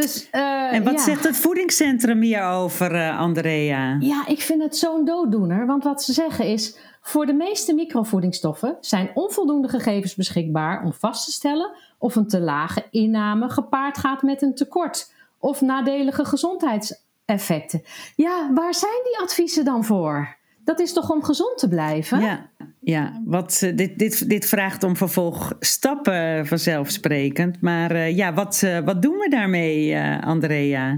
Dus, 0.00 0.28
uh, 0.32 0.72
en 0.72 0.84
wat 0.84 1.00
zegt 1.00 1.24
het 1.24 1.36
voedingscentrum 1.36 2.20
hierover, 2.20 2.94
uh, 2.94 3.18
Andrea? 3.18 3.96
Ja, 4.00 4.26
ik 4.26 4.40
vind 4.40 4.62
het 4.62 4.76
zo'n 4.76 5.04
dooddoener. 5.04 5.66
Want 5.66 5.84
wat 5.84 6.02
ze 6.02 6.12
zeggen 6.12 6.46
is: 6.46 6.76
voor 7.00 7.26
de 7.26 7.32
meeste 7.32 7.74
microvoedingsstoffen 7.74 8.76
zijn 8.80 9.10
onvoldoende 9.14 9.68
gegevens 9.68 10.14
beschikbaar 10.14 10.84
om 10.84 10.92
vast 10.92 11.24
te 11.24 11.32
stellen 11.32 11.70
of 11.98 12.16
een 12.16 12.28
te 12.28 12.40
lage 12.40 12.84
inname 12.90 13.48
gepaard 13.48 13.98
gaat 13.98 14.22
met 14.22 14.42
een 14.42 14.54
tekort 14.54 15.12
of 15.38 15.60
nadelige 15.60 16.24
gezondheidseffecten. 16.24 17.82
Ja, 18.16 18.50
waar 18.54 18.74
zijn 18.74 19.02
die 19.04 19.18
adviezen 19.18 19.64
dan 19.64 19.84
voor? 19.84 20.36
Dat 20.64 20.80
is 20.80 20.92
toch 20.92 21.10
om 21.10 21.22
gezond 21.22 21.58
te 21.58 21.68
blijven? 21.68 22.20
Ja, 22.20 22.46
ja. 22.80 23.20
Wat, 23.24 23.60
uh, 23.64 23.76
dit, 23.76 23.98
dit, 23.98 24.28
dit 24.28 24.46
vraagt 24.46 24.82
om 24.82 24.96
vervolgstappen 24.96 26.46
vanzelfsprekend. 26.46 27.60
Maar 27.60 27.92
uh, 27.92 28.16
ja, 28.16 28.34
wat, 28.34 28.62
uh, 28.64 28.78
wat 28.78 29.02
doen 29.02 29.16
we 29.18 29.28
daarmee, 29.28 30.00
Andrea? 30.20 30.94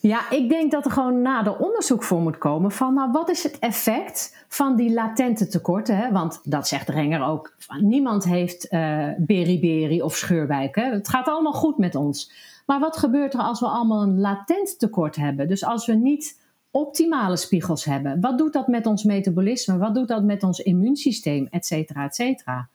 Ja, 0.00 0.30
ik 0.30 0.48
denk 0.48 0.70
dat 0.70 0.84
er 0.84 0.90
gewoon 0.90 1.22
nader 1.22 1.58
onderzoek 1.58 2.04
voor 2.04 2.20
moet 2.20 2.38
komen 2.38 2.70
van 2.70 2.94
nou, 2.94 3.10
wat 3.10 3.30
is 3.30 3.42
het 3.42 3.58
effect 3.58 4.44
van 4.48 4.76
die 4.76 4.92
latente 4.92 5.46
tekorten? 5.46 5.96
Hè? 5.96 6.12
Want 6.12 6.40
dat 6.44 6.68
zegt 6.68 6.88
Renger 6.88 7.22
ook, 7.22 7.54
niemand 7.80 8.24
heeft 8.24 8.68
beriberi 9.18 10.02
of 10.02 10.16
scheurbuik. 10.16 10.74
Hè? 10.74 10.90
Het 10.90 11.08
gaat 11.08 11.28
allemaal 11.28 11.52
goed 11.52 11.78
met 11.78 11.94
ons. 11.94 12.32
Maar 12.66 12.80
wat 12.80 12.96
gebeurt 12.96 13.34
er 13.34 13.40
als 13.40 13.60
we 13.60 13.66
allemaal 13.66 14.02
een 14.02 14.20
latent 14.20 14.78
tekort 14.78 15.16
hebben? 15.16 15.48
Dus 15.48 15.64
als 15.64 15.86
we 15.86 15.94
niet 15.94 16.36
optimale 16.78 17.36
spiegels 17.36 17.84
hebben. 17.84 18.20
Wat 18.20 18.38
doet 18.38 18.52
dat 18.52 18.68
met 18.68 18.86
ons 18.86 19.04
metabolisme? 19.04 19.78
Wat 19.78 19.94
doet 19.94 20.08
dat 20.08 20.22
met 20.22 20.42
ons 20.42 20.60
immuunsysteem? 20.60 21.46
Et 21.50 21.66
cetera, 21.66 22.04
et 22.04 22.14
cetera. 22.14 22.68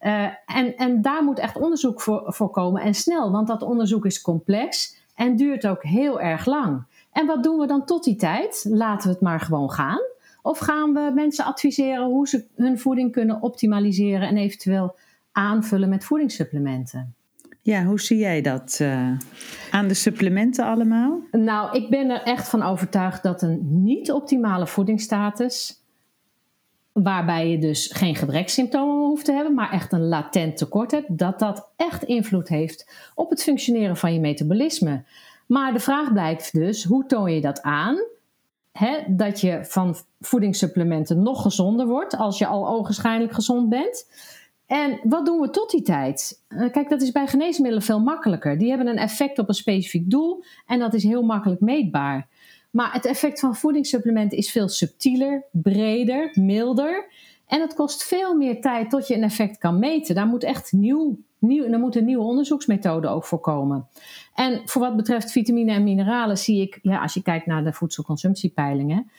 Uh, 0.00 0.28
en, 0.46 0.76
en 0.76 1.02
daar 1.02 1.24
moet 1.24 1.38
echt 1.38 1.56
onderzoek 1.56 2.00
voor, 2.00 2.22
voor 2.26 2.50
komen 2.50 2.82
en 2.82 2.94
snel, 2.94 3.30
want 3.30 3.46
dat 3.46 3.62
onderzoek 3.62 4.04
is 4.04 4.20
complex 4.20 4.96
en 5.14 5.36
duurt 5.36 5.66
ook 5.66 5.82
heel 5.82 6.20
erg 6.20 6.46
lang. 6.46 6.84
En 7.12 7.26
wat 7.26 7.42
doen 7.42 7.58
we 7.58 7.66
dan 7.66 7.84
tot 7.84 8.04
die 8.04 8.16
tijd? 8.16 8.66
Laten 8.68 9.08
we 9.08 9.14
het 9.14 9.22
maar 9.22 9.40
gewoon 9.40 9.70
gaan? 9.70 10.00
Of 10.42 10.58
gaan 10.58 10.92
we 10.92 11.12
mensen 11.14 11.44
adviseren 11.44 12.04
hoe 12.04 12.28
ze 12.28 12.44
hun 12.54 12.78
voeding 12.78 13.12
kunnen 13.12 13.42
optimaliseren 13.42 14.28
en 14.28 14.36
eventueel 14.36 14.94
aanvullen 15.32 15.88
met 15.88 16.04
voedingssupplementen? 16.04 17.14
Ja, 17.66 17.84
hoe 17.84 18.00
zie 18.00 18.18
jij 18.18 18.40
dat 18.40 18.78
uh, 18.82 19.10
aan 19.70 19.88
de 19.88 19.94
supplementen 19.94 20.64
allemaal? 20.64 21.20
Nou, 21.30 21.76
ik 21.76 21.90
ben 21.90 22.10
er 22.10 22.22
echt 22.22 22.48
van 22.48 22.62
overtuigd 22.62 23.22
dat 23.22 23.42
een 23.42 23.82
niet-optimale 23.82 24.66
voedingsstatus, 24.66 25.82
waarbij 26.92 27.50
je 27.50 27.58
dus 27.58 27.90
geen 27.92 28.14
gebrekssymptomen 28.14 29.06
hoeft 29.06 29.24
te 29.24 29.32
hebben, 29.32 29.54
maar 29.54 29.72
echt 29.72 29.92
een 29.92 30.08
latent 30.08 30.56
tekort 30.56 30.90
hebt, 30.90 31.18
dat 31.18 31.38
dat 31.38 31.68
echt 31.76 32.02
invloed 32.02 32.48
heeft 32.48 33.10
op 33.14 33.30
het 33.30 33.42
functioneren 33.42 33.96
van 33.96 34.12
je 34.12 34.20
metabolisme. 34.20 35.04
Maar 35.46 35.72
de 35.72 35.80
vraag 35.80 36.12
blijkt 36.12 36.52
dus, 36.52 36.84
hoe 36.84 37.06
toon 37.06 37.32
je 37.32 37.40
dat 37.40 37.62
aan? 37.62 37.96
Dat 39.06 39.40
je 39.40 39.58
van 39.62 39.96
voedingssupplementen 40.20 41.22
nog 41.22 41.42
gezonder 41.42 41.86
wordt 41.86 42.16
als 42.16 42.38
je 42.38 42.46
al 42.46 42.68
ogenschijnlijk 42.68 43.32
gezond 43.32 43.68
bent. 43.68 44.06
En 44.66 45.00
wat 45.02 45.26
doen 45.26 45.40
we 45.40 45.50
tot 45.50 45.70
die 45.70 45.82
tijd? 45.82 46.44
Eh, 46.48 46.70
kijk, 46.70 46.88
dat 46.88 47.02
is 47.02 47.12
bij 47.12 47.26
geneesmiddelen 47.26 47.84
veel 47.84 48.00
makkelijker. 48.00 48.58
Die 48.58 48.68
hebben 48.68 48.86
een 48.86 48.98
effect 48.98 49.38
op 49.38 49.48
een 49.48 49.54
specifiek 49.54 50.10
doel 50.10 50.44
en 50.66 50.78
dat 50.78 50.94
is 50.94 51.02
heel 51.02 51.22
makkelijk 51.22 51.60
meetbaar. 51.60 52.28
Maar 52.70 52.92
het 52.92 53.04
effect 53.04 53.40
van 53.40 53.56
voedingssupplementen 53.56 54.38
is 54.38 54.50
veel 54.50 54.68
subtieler, 54.68 55.44
breder, 55.50 56.30
milder. 56.32 57.08
En 57.46 57.60
het 57.60 57.74
kost 57.74 58.04
veel 58.04 58.36
meer 58.36 58.60
tijd 58.60 58.90
tot 58.90 59.08
je 59.08 59.14
een 59.14 59.22
effect 59.22 59.58
kan 59.58 59.78
meten. 59.78 60.14
Daar 60.14 60.26
moet 60.26 60.44
echt 60.44 60.72
nieuw, 60.72 61.18
nieuw, 61.38 61.68
daar 61.70 61.80
moeten 61.80 62.04
nieuwe 62.04 62.24
onderzoeksmethoden 62.24 63.10
ook 63.10 63.24
voor 63.24 63.40
komen. 63.40 63.88
En 64.34 64.60
voor 64.64 64.82
wat 64.82 64.96
betreft 64.96 65.32
vitamine 65.32 65.72
en 65.72 65.84
mineralen 65.84 66.38
zie 66.38 66.60
ik, 66.60 66.78
ja, 66.82 67.02
als 67.02 67.14
je 67.14 67.22
kijkt 67.22 67.46
naar 67.46 67.64
de 67.64 67.72
voedselconsumptiepeilingen, 67.72 69.10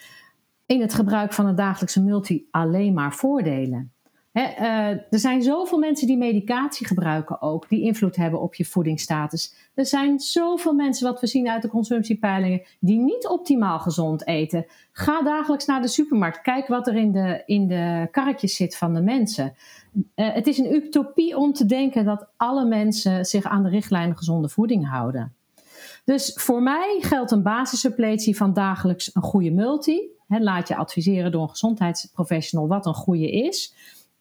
in 0.65 0.81
het 0.81 0.93
gebruik 0.93 1.33
van 1.33 1.45
een 1.45 1.55
dagelijkse 1.55 2.03
multi 2.03 2.47
alleen 2.51 2.93
maar 2.93 3.13
voordelen. 3.13 3.91
Eh, 4.37 4.89
er 4.89 5.19
zijn 5.19 5.41
zoveel 5.41 5.77
mensen 5.77 6.07
die 6.07 6.17
medicatie 6.17 6.87
gebruiken 6.87 7.41
ook, 7.41 7.69
die 7.69 7.81
invloed 7.81 8.15
hebben 8.15 8.41
op 8.41 8.55
je 8.55 8.65
voedingsstatus. 8.65 9.53
Er 9.73 9.85
zijn 9.85 10.19
zoveel 10.19 10.73
mensen, 10.73 11.07
wat 11.07 11.21
we 11.21 11.27
zien 11.27 11.49
uit 11.49 11.61
de 11.61 11.67
consumptiepeilingen, 11.67 12.61
die 12.79 12.99
niet 12.99 13.27
optimaal 13.27 13.79
gezond 13.79 14.27
eten. 14.27 14.65
Ga 14.91 15.21
dagelijks 15.21 15.65
naar 15.65 15.81
de 15.81 15.87
supermarkt, 15.87 16.41
kijk 16.41 16.67
wat 16.67 16.87
er 16.87 16.95
in 16.95 17.11
de, 17.11 17.43
in 17.45 17.67
de 17.67 18.07
karretjes 18.11 18.55
zit 18.55 18.77
van 18.77 18.93
de 18.93 19.01
mensen. 19.01 19.55
Uh, 19.93 20.33
het 20.33 20.47
is 20.47 20.57
een 20.57 20.73
utopie 20.73 21.37
om 21.37 21.53
te 21.53 21.65
denken 21.65 22.05
dat 22.05 22.27
alle 22.35 22.65
mensen 22.65 23.25
zich 23.25 23.43
aan 23.43 23.63
de 23.63 23.69
richtlijnen 23.69 24.17
gezonde 24.17 24.49
voeding 24.49 24.89
houden. 24.89 25.35
Dus 26.05 26.33
voor 26.33 26.61
mij 26.61 26.97
geldt 26.99 27.31
een 27.31 27.43
basissuppletie 27.43 28.37
van 28.37 28.53
dagelijks 28.53 29.15
een 29.15 29.21
goede 29.21 29.51
multi. 29.51 30.01
laat 30.27 30.67
je 30.67 30.75
adviseren 30.75 31.31
door 31.31 31.41
een 31.41 31.49
gezondheidsprofessional 31.49 32.67
wat 32.67 32.85
een 32.85 32.93
goede 32.93 33.31
is. 33.31 33.73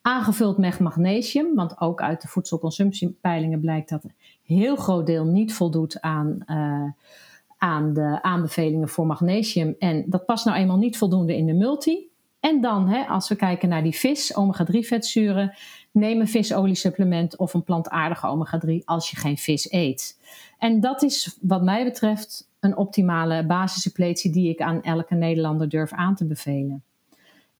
Aangevuld 0.07 0.59
met 0.59 0.79
magnesium, 0.79 1.55
want 1.55 1.81
ook 1.81 2.01
uit 2.01 2.23
de 2.23 2.29
voedselconsumptiepeilingen 2.29 3.61
blijkt 3.61 3.89
dat 3.89 4.05
een 4.05 4.15
heel 4.43 4.77
groot 4.77 5.07
deel 5.07 5.25
niet 5.25 5.55
voldoet 5.55 6.01
aan, 6.01 6.39
uh, 6.47 6.91
aan 7.59 7.93
de 7.93 8.19
aanbevelingen 8.23 8.89
voor 8.89 9.07
magnesium. 9.07 9.75
En 9.79 10.05
dat 10.07 10.27
past 10.27 10.45
nou 10.45 10.57
eenmaal 10.57 10.77
niet 10.77 10.99
voldoende 10.99 11.37
in 11.37 11.47
de 11.47 11.53
multi. 11.53 12.09
En 12.41 12.61
dan, 12.61 12.89
hè, 12.89 13.05
als 13.05 13.29
we 13.29 13.37
kijken 13.37 13.69
naar 13.69 13.83
die 13.83 13.97
vis, 13.97 14.37
omega-3 14.37 14.79
vetzuren, 14.79 15.57
neem 15.91 16.21
een 16.21 16.29
visoliesupplement 16.29 17.37
of 17.37 17.55
een 17.55 17.65
plantaardige 17.65 18.27
omega-3 18.27 18.85
als 18.85 19.11
je 19.11 19.17
geen 19.17 19.39
vis 19.39 19.73
eet. 19.73 20.19
En 20.59 20.81
dat 20.81 21.03
is 21.03 21.39
wat 21.41 21.63
mij 21.63 21.85
betreft 21.85 22.51
een 22.61 22.77
optimale 22.77 23.47
basissuppletie 23.47 24.33
die 24.33 24.51
ik 24.51 24.61
aan 24.61 24.83
elke 24.83 25.15
Nederlander 25.15 25.69
durf 25.69 25.93
aan 25.93 26.15
te 26.15 26.27
bevelen. 26.27 26.85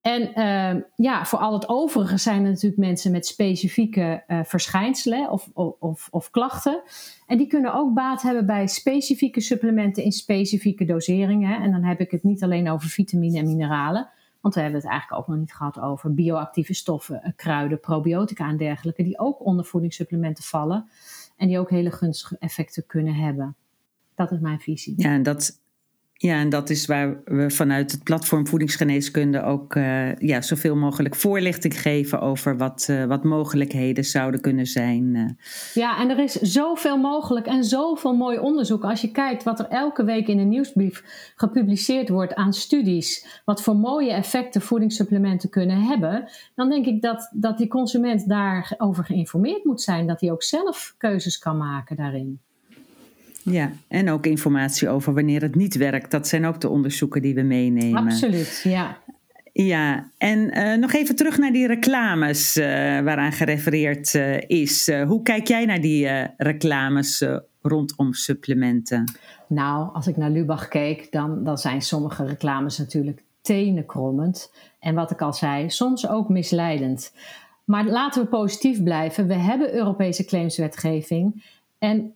En 0.07 0.31
uh, 0.35 0.83
ja, 0.97 1.25
voor 1.25 1.39
al 1.39 1.53
het 1.53 1.69
overige 1.69 2.17
zijn 2.17 2.45
er 2.45 2.51
natuurlijk 2.51 2.81
mensen 2.81 3.13
met 3.13 3.27
specifieke 3.27 4.25
uh, 4.29 4.41
verschijnselen 4.45 5.31
of, 5.31 5.51
of, 5.79 6.09
of, 6.11 6.31
klachten. 6.31 6.83
En 7.27 7.39
die 7.39 7.47
kunnen 7.47 7.75
ook 7.75 7.95
baat 7.95 8.23
hebben 8.23 8.47
bij 8.47 8.67
specifieke 8.67 9.41
supplementen 9.41 10.05
in 10.05 10.13
specifieke 10.13 10.85
doseringen. 10.85 11.63
En 11.63 11.71
dan 11.71 11.83
heb 11.83 12.01
ik 12.01 12.11
het 12.11 12.23
niet 12.23 12.43
alleen 12.43 12.71
over 12.71 12.89
vitamine 12.89 13.39
en 13.39 13.47
mineralen. 13.47 14.09
Want 14.41 14.55
we 14.55 14.61
hebben 14.61 14.81
het 14.81 14.91
eigenlijk 14.91 15.21
ook 15.21 15.29
nog 15.29 15.39
niet 15.39 15.55
gehad 15.55 15.81
over 15.81 16.15
bioactieve 16.15 16.75
stoffen, 16.75 17.23
eh, 17.23 17.33
kruiden, 17.37 17.81
probiotica 17.81 18.49
en 18.49 18.57
dergelijke. 18.57 19.03
Die 19.03 19.19
ook 19.19 19.45
onder 19.45 19.65
voedingssupplementen 19.65 20.45
vallen. 20.45 20.89
En 21.37 21.49
die 21.49 21.59
ook 21.59 21.71
hele 21.71 21.91
gunstige 21.91 22.37
effecten 22.39 22.87
kunnen 22.87 23.15
hebben. 23.15 23.57
Dat 24.15 24.33
is 24.33 24.39
mijn 24.39 24.61
visie. 24.61 24.95
Ja, 24.97 25.11
en 25.11 25.23
dat 25.23 25.61
ja, 26.19 26.41
en 26.41 26.49
dat 26.49 26.71
is 26.71 26.87
waar 26.87 27.23
we 27.25 27.51
vanuit 27.51 27.93
het 27.93 28.03
platform 28.03 28.47
Voedingsgeneeskunde 28.47 29.43
ook 29.43 29.75
uh, 29.75 30.17
ja, 30.17 30.41
zoveel 30.41 30.77
mogelijk 30.77 31.15
voorlichting 31.15 31.81
geven 31.81 32.21
over 32.21 32.57
wat, 32.57 32.87
uh, 32.91 33.05
wat 33.05 33.25
mogelijkheden 33.25 34.05
zouden 34.05 34.41
kunnen 34.41 34.67
zijn. 34.67 35.15
Uh. 35.15 35.31
Ja, 35.75 36.01
en 36.01 36.11
er 36.11 36.19
is 36.19 36.33
zoveel 36.33 36.97
mogelijk 36.97 37.47
en 37.47 37.65
zoveel 37.65 38.15
mooi 38.15 38.39
onderzoek. 38.39 38.85
Als 38.85 39.01
je 39.01 39.11
kijkt 39.11 39.43
wat 39.43 39.59
er 39.59 39.69
elke 39.69 40.05
week 40.05 40.29
in 40.29 40.39
een 40.39 40.49
nieuwsbrief 40.49 41.33
gepubliceerd 41.37 42.09
wordt 42.09 42.35
aan 42.35 42.53
studies, 42.53 43.41
wat 43.45 43.63
voor 43.63 43.77
mooie 43.77 44.13
effecten 44.13 44.61
voedingssupplementen 44.61 45.49
kunnen 45.49 45.81
hebben, 45.83 46.29
dan 46.55 46.69
denk 46.69 46.87
ik 46.87 47.03
dat, 47.03 47.31
dat 47.33 47.59
die 47.59 47.69
consument 47.69 48.29
daarover 48.29 49.05
geïnformeerd 49.05 49.65
moet 49.65 49.83
zijn, 49.83 50.07
dat 50.07 50.21
hij 50.21 50.33
ook 50.33 50.43
zelf 50.43 50.95
keuzes 50.99 51.39
kan 51.39 51.57
maken 51.57 51.97
daarin. 51.97 52.41
Ja, 53.51 53.73
en 53.89 54.11
ook 54.11 54.27
informatie 54.27 54.89
over 54.89 55.15
wanneer 55.15 55.43
het 55.43 55.55
niet 55.55 55.77
werkt. 55.77 56.11
Dat 56.11 56.29
zijn 56.29 56.47
ook 56.47 56.61
de 56.61 56.69
onderzoeken 56.69 57.23
die 57.23 57.35
we 57.35 57.43
meenemen. 57.43 58.05
Absoluut, 58.05 58.61
ja. 58.65 58.99
Ja, 59.53 60.11
en 60.19 60.59
uh, 60.59 60.75
nog 60.75 60.93
even 60.93 61.17
terug 61.17 61.39
naar 61.39 61.53
die 61.53 61.67
reclames 61.67 62.57
uh, 62.57 62.65
waaraan 63.01 63.33
gerefereerd 63.33 64.15
uh, 64.15 64.41
is. 64.41 64.91
hoe 65.07 65.23
kijk 65.23 65.47
jij 65.47 65.65
naar 65.65 65.81
die 65.81 66.09
reclames 66.37 67.25
rondom 67.63 68.13
supplementen? 68.13 69.13
Nou, 69.47 69.95
als 69.95 70.07
ik 70.07 70.17
naar 70.17 70.31
Lubach 70.31 70.69
keek, 70.69 71.13
dan, 71.13 71.45
dan 71.45 71.59
zijn 71.59 71.83
sommige 71.83 72.27
reclames 72.27 72.79
natuurlijk 72.79 73.23
tenenkrommend. 73.41 74.53
En 74.81 74.95
wat 74.95 75.11
ik 75.11 75.21
al 75.21 75.33
zei, 75.33 75.71
soms 75.71 76.09
ook 76.09 76.29
misleidend. 76.29 77.13
Maar 77.65 77.85
laten 77.85 78.23
we 78.23 78.29
positief 78.29 78.83
blijven. 78.83 79.27
We 79.27 79.35
hebben 79.35 79.75
Europese 79.75 80.25
claimswetgeving. 80.25 81.45
En 81.79 82.15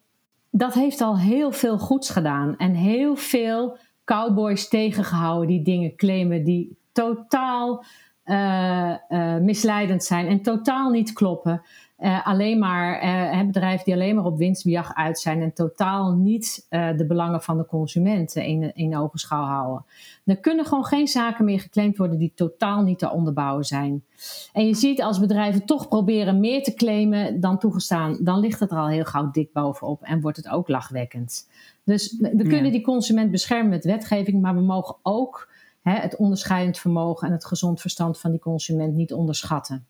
dat 0.50 0.74
heeft 0.74 1.00
al 1.00 1.18
heel 1.18 1.52
veel 1.52 1.78
goeds 1.78 2.10
gedaan. 2.10 2.56
En 2.56 2.74
heel 2.74 3.16
veel 3.16 3.78
cowboys 4.04 4.68
tegengehouden 4.68 5.48
die 5.48 5.62
dingen 5.62 5.96
claimen 5.96 6.44
die 6.44 6.78
totaal 6.92 7.84
uh, 8.24 8.94
uh, 9.08 9.36
misleidend 9.36 10.04
zijn 10.04 10.26
en 10.26 10.42
totaal 10.42 10.90
niet 10.90 11.12
kloppen. 11.12 11.62
Uh, 12.00 12.26
alleen 12.26 12.58
maar 12.58 13.04
uh, 13.04 13.46
bedrijven 13.46 13.84
die 13.84 13.94
alleen 13.94 14.14
maar 14.14 14.24
op 14.24 14.38
winstbejag 14.38 14.94
uit 14.94 15.18
zijn 15.18 15.42
en 15.42 15.52
totaal 15.52 16.12
niet 16.12 16.66
uh, 16.70 16.96
de 16.96 17.06
belangen 17.06 17.42
van 17.42 17.56
de 17.56 17.66
consumenten 17.66 18.44
in, 18.44 18.74
in 18.74 18.96
ogenschouw 18.96 19.44
houden. 19.44 19.84
Er 20.24 20.36
kunnen 20.36 20.64
gewoon 20.64 20.84
geen 20.84 21.08
zaken 21.08 21.44
meer 21.44 21.60
geclaimd 21.60 21.96
worden 21.96 22.18
die 22.18 22.32
totaal 22.34 22.82
niet 22.82 22.98
te 22.98 23.10
onderbouwen 23.10 23.64
zijn. 23.64 24.04
En 24.52 24.66
je 24.66 24.74
ziet 24.74 25.02
als 25.02 25.20
bedrijven 25.20 25.64
toch 25.64 25.88
proberen 25.88 26.40
meer 26.40 26.62
te 26.62 26.74
claimen 26.74 27.40
dan 27.40 27.58
toegestaan, 27.58 28.18
dan 28.20 28.40
ligt 28.40 28.60
het 28.60 28.70
er 28.70 28.78
al 28.78 28.88
heel 28.88 29.04
gauw 29.04 29.30
dik 29.30 29.52
bovenop 29.52 30.02
en 30.02 30.20
wordt 30.20 30.36
het 30.36 30.48
ook 30.48 30.68
lachwekkend. 30.68 31.48
Dus 31.84 32.16
we 32.20 32.46
kunnen 32.48 32.72
die 32.72 32.82
consument 32.82 33.30
beschermen 33.30 33.70
met 33.70 33.84
wetgeving, 33.84 34.40
maar 34.40 34.54
we 34.54 34.60
mogen 34.60 34.96
ook 35.02 35.48
hè, 35.82 35.92
het 35.92 36.16
onderscheidend 36.16 36.78
vermogen 36.78 37.26
en 37.26 37.32
het 37.32 37.44
gezond 37.44 37.80
verstand 37.80 38.20
van 38.20 38.30
die 38.30 38.40
consument 38.40 38.94
niet 38.94 39.12
onderschatten. 39.12 39.86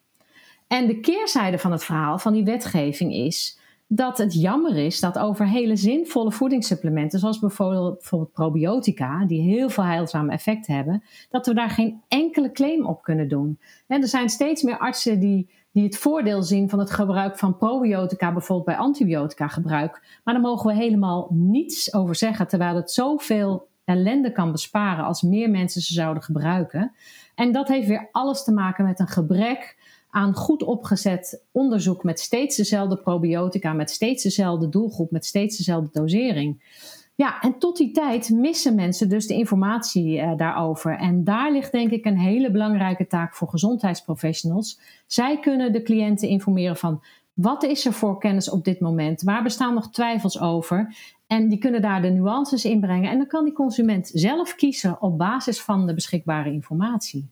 En 0.71 0.87
de 0.87 1.01
keerzijde 1.01 1.59
van 1.59 1.73
het 1.73 1.85
verhaal 1.85 2.19
van 2.19 2.33
die 2.33 2.45
wetgeving 2.45 3.15
is 3.15 3.59
dat 3.87 4.19
het 4.19 4.35
jammer 4.35 4.77
is 4.77 5.01
dat 5.01 5.19
over 5.19 5.49
hele 5.49 5.77
zinvolle 5.77 6.33
voedingssupplementen, 6.33 7.19
zoals 7.19 7.39
bijvoorbeeld, 7.39 7.99
bijvoorbeeld 7.99 8.33
probiotica, 8.33 9.25
die 9.27 9.41
heel 9.41 9.71
veel 9.71 9.85
heilzame 9.85 10.33
effecten 10.33 10.75
hebben, 10.75 11.03
dat 11.31 11.47
we 11.47 11.55
daar 11.55 11.71
geen 11.71 12.03
enkele 12.09 12.53
claim 12.53 12.87
op 12.87 13.03
kunnen 13.03 13.29
doen. 13.29 13.59
En 13.87 14.03
er 14.03 14.09
zijn 14.09 14.29
steeds 14.29 14.63
meer 14.63 14.79
artsen 14.79 15.21
die, 15.21 15.51
die 15.73 15.85
het 15.85 15.99
voordeel 15.99 16.43
zien 16.43 16.69
van 16.69 16.79
het 16.79 16.91
gebruik 16.91 17.39
van 17.39 17.57
probiotica, 17.57 18.33
bijvoorbeeld 18.33 18.67
bij 18.67 18.77
antibiotica 18.77 19.49
gebruik. 19.49 20.21
Maar 20.25 20.35
daar 20.35 20.43
mogen 20.43 20.67
we 20.67 20.83
helemaal 20.83 21.29
niets 21.31 21.95
over 21.95 22.15
zeggen, 22.15 22.49
terwijl 22.49 22.77
het 22.77 22.91
zoveel 22.91 23.69
ellende 23.85 24.33
kan 24.33 24.53
besparen 24.53 25.05
als 25.05 25.23
meer 25.23 25.51
mensen 25.51 25.81
ze 25.83 25.93
zouden 25.93 26.23
gebruiken. 26.23 26.93
En 27.35 27.53
dat 27.53 27.69
heeft 27.69 27.89
weer 27.89 28.09
alles 28.13 28.45
te 28.45 28.53
maken 28.53 28.85
met 28.85 29.01
een 29.01 29.09
gebrek 29.09 29.80
aan 30.11 30.35
goed 30.35 30.63
opgezet 30.63 31.45
onderzoek 31.53 32.03
met 32.03 32.21
steeds 32.21 32.57
dezelfde 32.57 32.97
probiotica, 32.97 33.73
met 33.73 33.91
steeds 33.91 34.23
dezelfde 34.23 34.69
doelgroep, 34.69 35.11
met 35.11 35.27
steeds 35.27 35.57
dezelfde 35.57 36.01
dosering. 36.01 36.63
Ja, 37.15 37.41
en 37.41 37.59
tot 37.59 37.77
die 37.77 37.91
tijd 37.91 38.31
missen 38.31 38.75
mensen 38.75 39.09
dus 39.09 39.27
de 39.27 39.35
informatie 39.35 40.17
uh, 40.17 40.37
daarover. 40.37 40.99
En 40.99 41.25
daar 41.25 41.53
ligt 41.53 41.73
denk 41.73 41.91
ik 41.91 42.05
een 42.05 42.19
hele 42.19 42.51
belangrijke 42.51 43.07
taak 43.07 43.35
voor 43.35 43.49
gezondheidsprofessionals. 43.49 44.81
Zij 45.07 45.41
kunnen 45.41 45.73
de 45.73 45.83
cliënten 45.83 46.29
informeren 46.29 46.77
van 46.77 47.03
wat 47.33 47.63
is 47.63 47.87
er 47.87 47.93
voor 47.93 48.19
kennis 48.19 48.51
op 48.51 48.65
dit 48.65 48.81
moment? 48.81 49.23
Waar 49.23 49.43
bestaan 49.43 49.75
nog 49.75 49.91
twijfels 49.91 50.41
over? 50.41 50.97
En 51.27 51.49
die 51.49 51.59
kunnen 51.59 51.83
daar 51.83 52.03
de 52.03 52.11
nuances 52.11 52.65
in 52.65 52.81
brengen. 52.81 53.11
En 53.11 53.19
dan 53.19 53.27
kan 53.27 53.45
die 53.45 53.53
consument 53.53 54.11
zelf 54.13 54.55
kiezen 54.55 55.03
op 55.03 55.19
basis 55.19 55.61
van 55.61 55.87
de 55.87 55.95
beschikbare 55.95 56.53
informatie. 56.53 57.29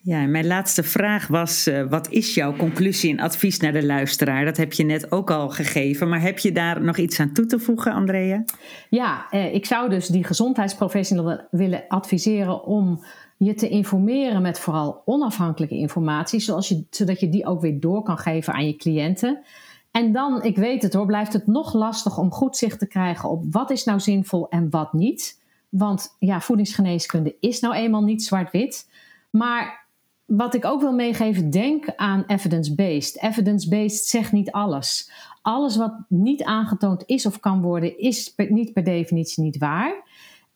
Ja, 0.00 0.26
mijn 0.26 0.46
laatste 0.46 0.82
vraag 0.82 1.26
was: 1.26 1.68
uh, 1.68 1.90
wat 1.90 2.10
is 2.10 2.34
jouw 2.34 2.56
conclusie 2.56 3.10
en 3.10 3.20
advies 3.20 3.58
naar 3.58 3.72
de 3.72 3.86
luisteraar? 3.86 4.44
Dat 4.44 4.56
heb 4.56 4.72
je 4.72 4.84
net 4.84 5.12
ook 5.12 5.30
al 5.30 5.48
gegeven, 5.48 6.08
maar 6.08 6.20
heb 6.20 6.38
je 6.38 6.52
daar 6.52 6.82
nog 6.84 6.96
iets 6.96 7.20
aan 7.20 7.32
toe 7.32 7.46
te 7.46 7.58
voegen, 7.58 7.92
Andrea? 7.92 8.44
Ja, 8.90 9.26
eh, 9.30 9.54
ik 9.54 9.66
zou 9.66 9.88
dus 9.88 10.06
die 10.06 10.24
gezondheidsprofessional 10.24 11.40
willen 11.50 11.84
adviseren 11.88 12.64
om 12.64 13.04
je 13.36 13.54
te 13.54 13.68
informeren 13.68 14.42
met 14.42 14.60
vooral 14.60 15.02
onafhankelijke 15.04 15.76
informatie, 15.76 16.40
zoals 16.40 16.68
je, 16.68 16.84
zodat 16.90 17.20
je 17.20 17.28
die 17.28 17.46
ook 17.46 17.60
weer 17.60 17.80
door 17.80 18.02
kan 18.02 18.18
geven 18.18 18.52
aan 18.52 18.66
je 18.66 18.76
cliënten. 18.76 19.42
En 19.90 20.12
dan, 20.12 20.42
ik 20.42 20.56
weet 20.56 20.82
het 20.82 20.92
hoor, 20.92 21.06
blijft 21.06 21.32
het 21.32 21.46
nog 21.46 21.74
lastig 21.74 22.18
om 22.18 22.32
goed 22.32 22.56
zicht 22.56 22.78
te 22.78 22.86
krijgen 22.86 23.28
op 23.28 23.44
wat 23.50 23.70
is 23.70 23.84
nou 23.84 24.00
zinvol 24.00 24.48
en 24.48 24.70
wat 24.70 24.92
niet. 24.92 25.40
Want 25.68 26.16
ja, 26.18 26.40
voedingsgeneeskunde 26.40 27.36
is 27.40 27.60
nou 27.60 27.74
eenmaal 27.74 28.02
niet 28.02 28.24
zwart-wit. 28.24 28.88
Maar 29.30 29.86
wat 30.28 30.54
ik 30.54 30.64
ook 30.64 30.80
wil 30.80 30.92
meegeven, 30.92 31.50
denk 31.50 31.86
aan 31.96 32.24
evidence-based. 32.26 33.22
Evidence-based 33.22 34.04
zegt 34.04 34.32
niet 34.32 34.50
alles. 34.50 35.10
Alles 35.42 35.76
wat 35.76 35.94
niet 36.08 36.42
aangetoond 36.42 37.02
is 37.06 37.26
of 37.26 37.40
kan 37.40 37.62
worden, 37.62 37.98
is 37.98 38.34
niet 38.36 38.72
per 38.72 38.84
definitie 38.84 39.42
niet 39.42 39.58
waar. 39.58 40.06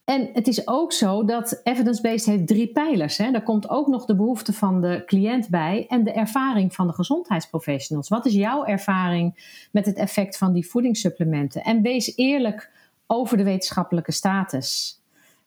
En 0.05 0.31
het 0.33 0.49
is 0.49 0.69
ook 0.69 0.93
zo 0.93 1.25
dat 1.25 1.61
evidence-based 1.63 2.27
heeft 2.27 2.47
drie 2.47 2.73
pijlers. 2.73 3.17
Hè. 3.17 3.31
Daar 3.31 3.43
komt 3.43 3.69
ook 3.69 3.87
nog 3.87 4.05
de 4.05 4.17
behoefte 4.17 4.53
van 4.53 4.81
de 4.81 5.03
cliënt 5.07 5.49
bij 5.49 5.87
en 5.89 6.05
de 6.05 6.13
ervaring 6.13 6.75
van 6.75 6.87
de 6.87 6.93
gezondheidsprofessionals. 6.93 8.09
Wat 8.09 8.27
is 8.27 8.33
jouw 8.33 8.65
ervaring 8.65 9.57
met 9.71 9.87
het 9.87 9.97
effect 9.97 10.39
van 10.39 10.53
die 10.53 10.67
voedingssupplementen? 10.67 11.63
En 11.63 11.83
wees 11.83 12.17
eerlijk 12.17 12.71
over 13.07 13.37
de 13.37 13.45
wetenschappelijke 13.45 14.13
status. 14.13 15.01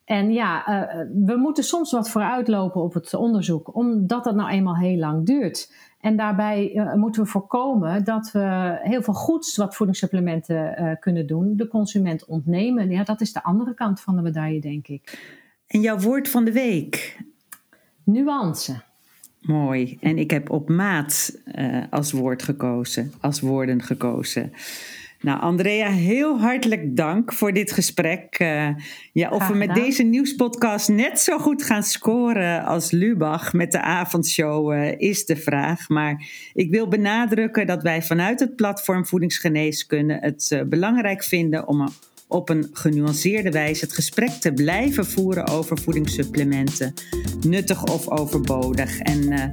En 0.06 0.32
ja, 0.32 0.68
uh, 0.68 1.02
we 1.26 1.36
moeten 1.36 1.64
soms 1.64 1.92
wat 1.92 2.10
vooruitlopen 2.10 2.82
op 2.82 2.94
het 2.94 3.14
onderzoek, 3.14 3.74
omdat 3.76 4.24
dat 4.24 4.34
nou 4.34 4.50
eenmaal 4.50 4.76
heel 4.76 4.96
lang 4.96 5.26
duurt. 5.26 5.72
En 6.00 6.16
daarbij 6.16 6.74
uh, 6.74 6.94
moeten 6.94 7.22
we 7.22 7.28
voorkomen 7.28 8.04
dat 8.04 8.30
we 8.32 8.78
heel 8.82 9.02
veel 9.02 9.14
goeds 9.14 9.56
wat 9.56 9.76
voedingssupplementen 9.76 10.82
uh, 10.82 10.92
kunnen 11.00 11.26
doen, 11.26 11.56
de 11.56 11.68
consument 11.68 12.24
ontnemen. 12.24 12.90
Ja, 12.90 13.04
dat 13.04 13.20
is 13.20 13.32
de 13.32 13.42
andere 13.42 13.74
kant 13.74 14.00
van 14.00 14.16
de 14.16 14.22
medaille, 14.22 14.60
denk 14.60 14.88
ik. 14.88 15.18
En 15.66 15.80
jouw 15.80 15.98
woord 15.98 16.28
van 16.28 16.44
de 16.44 16.52
week? 16.52 17.20
Nuance. 18.04 18.82
Mooi. 19.40 19.98
En 20.00 20.18
ik 20.18 20.30
heb 20.30 20.50
op 20.50 20.68
maat 20.68 21.40
als 21.90 22.12
woord 22.12 22.42
gekozen, 22.42 23.12
als 23.20 23.40
woorden 23.40 23.82
gekozen. 23.82 24.52
Nou, 25.20 25.40
Andrea, 25.40 25.88
heel 25.88 26.38
hartelijk 26.38 26.96
dank 26.96 27.32
voor 27.32 27.52
dit 27.52 27.72
gesprek. 27.72 28.40
Uh, 28.40 28.68
ja, 29.12 29.30
of 29.30 29.48
we 29.48 29.54
met 29.54 29.74
deze 29.74 30.02
nieuwspodcast 30.02 30.88
net 30.88 31.20
zo 31.20 31.38
goed 31.38 31.62
gaan 31.62 31.82
scoren 31.82 32.64
als 32.64 32.90
Lubach 32.90 33.52
met 33.52 33.72
de 33.72 33.80
avondshow 33.80 34.72
uh, 34.72 34.98
is 34.98 35.24
de 35.24 35.36
vraag. 35.36 35.88
Maar 35.88 36.26
ik 36.52 36.70
wil 36.70 36.88
benadrukken 36.88 37.66
dat 37.66 37.82
wij 37.82 38.02
vanuit 38.02 38.40
het 38.40 38.56
platform 38.56 39.06
Voedingsgeneeskunde 39.06 40.18
het 40.20 40.50
uh, 40.52 40.62
belangrijk 40.62 41.24
vinden 41.24 41.68
om 41.68 41.80
een 41.80 41.92
op 42.28 42.48
een 42.48 42.68
genuanceerde 42.72 43.50
wijze 43.50 43.84
het 43.84 43.94
gesprek 43.94 44.30
te 44.30 44.52
blijven 44.52 45.06
voeren 45.06 45.46
over 45.46 45.78
voedingssupplementen, 45.78 46.94
nuttig 47.46 47.84
of 47.84 48.08
overbodig. 48.08 48.98
En 48.98 49.32
uh, 49.32 49.44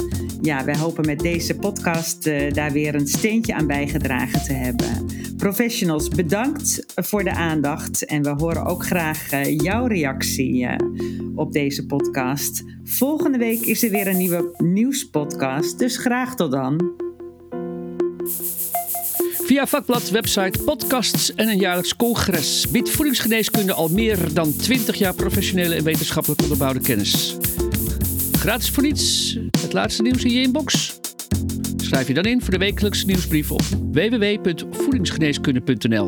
ja, 0.42 0.66
wij 0.66 0.78
hopen 0.78 1.06
met 1.06 1.20
deze 1.20 1.56
podcast 1.56 2.28
uh, 2.28 2.52
daar 2.52 2.72
weer 2.72 2.96
een 2.96 3.08
steentje 3.08 3.54
aan 3.54 3.68
bijgedragen 3.68 4.44
te 4.44 4.54
hebben. 4.54 5.06
Professionals, 5.38 6.08
bedankt 6.08 6.86
voor 6.96 7.24
de 7.24 7.34
aandacht 7.34 8.06
en 8.06 8.24
we 8.24 8.30
horen 8.30 8.66
ook 8.66 8.86
graag 8.86 9.34
uh, 9.34 9.58
jouw 9.58 9.86
reactie 9.86 10.68
op 11.36 11.52
deze 11.52 11.86
podcast. 11.86 12.64
Volgende 12.84 13.38
week 13.38 13.62
is 13.62 13.84
er 13.84 13.90
weer 13.90 14.08
een 14.08 14.18
nieuwe 14.18 14.56
nieuwspodcast, 14.58 15.80
dus 15.80 15.98
graag 15.98 16.36
tot 16.36 16.52
dan. 16.52 17.03
Via 19.46 19.68
vakblad, 19.68 20.10
website, 20.10 20.64
podcasts 20.64 21.36
en 21.36 21.48
een 21.48 21.58
jaarlijks 21.58 21.96
congres 21.96 22.72
biedt 22.72 22.90
voedingsgeneeskunde 22.90 23.74
al 23.74 23.90
meer 23.90 24.34
dan 24.34 24.56
20 24.56 24.96
jaar 24.96 25.14
professionele 25.14 25.76
en 25.76 25.84
wetenschappelijk 25.84 26.42
onderbouwde 26.42 26.80
kennis. 26.80 27.38
Gratis 28.32 28.70
voor 28.70 28.84
niets, 28.84 29.38
het 29.62 29.74
laatste 29.74 30.02
nieuws 30.02 30.24
in 30.24 30.32
je 30.32 30.42
inbox. 30.42 31.00
Schrijf 31.78 32.08
je 32.08 32.14
dan 32.14 32.24
in 32.24 32.42
voor 32.42 32.52
de 32.52 32.58
wekelijkse 32.58 33.06
nieuwsbrief 33.06 33.52
op 33.52 33.62
www.voedingsgeneeskunde.nl. 33.92 36.08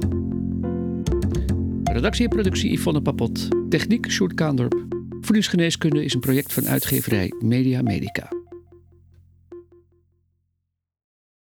Redactie 1.83 2.23
en 2.23 2.29
productie 2.29 2.71
Yvonne 2.71 3.01
Papot. 3.01 3.47
Techniek 3.69 4.11
Sjoerd 4.11 4.33
Kaandorp. 4.33 4.85
Voedingsgeneeskunde 5.21 6.03
is 6.03 6.13
een 6.13 6.19
project 6.19 6.53
van 6.53 6.67
uitgeverij 6.67 7.33
Media 7.39 7.81
Medica. 7.81 8.44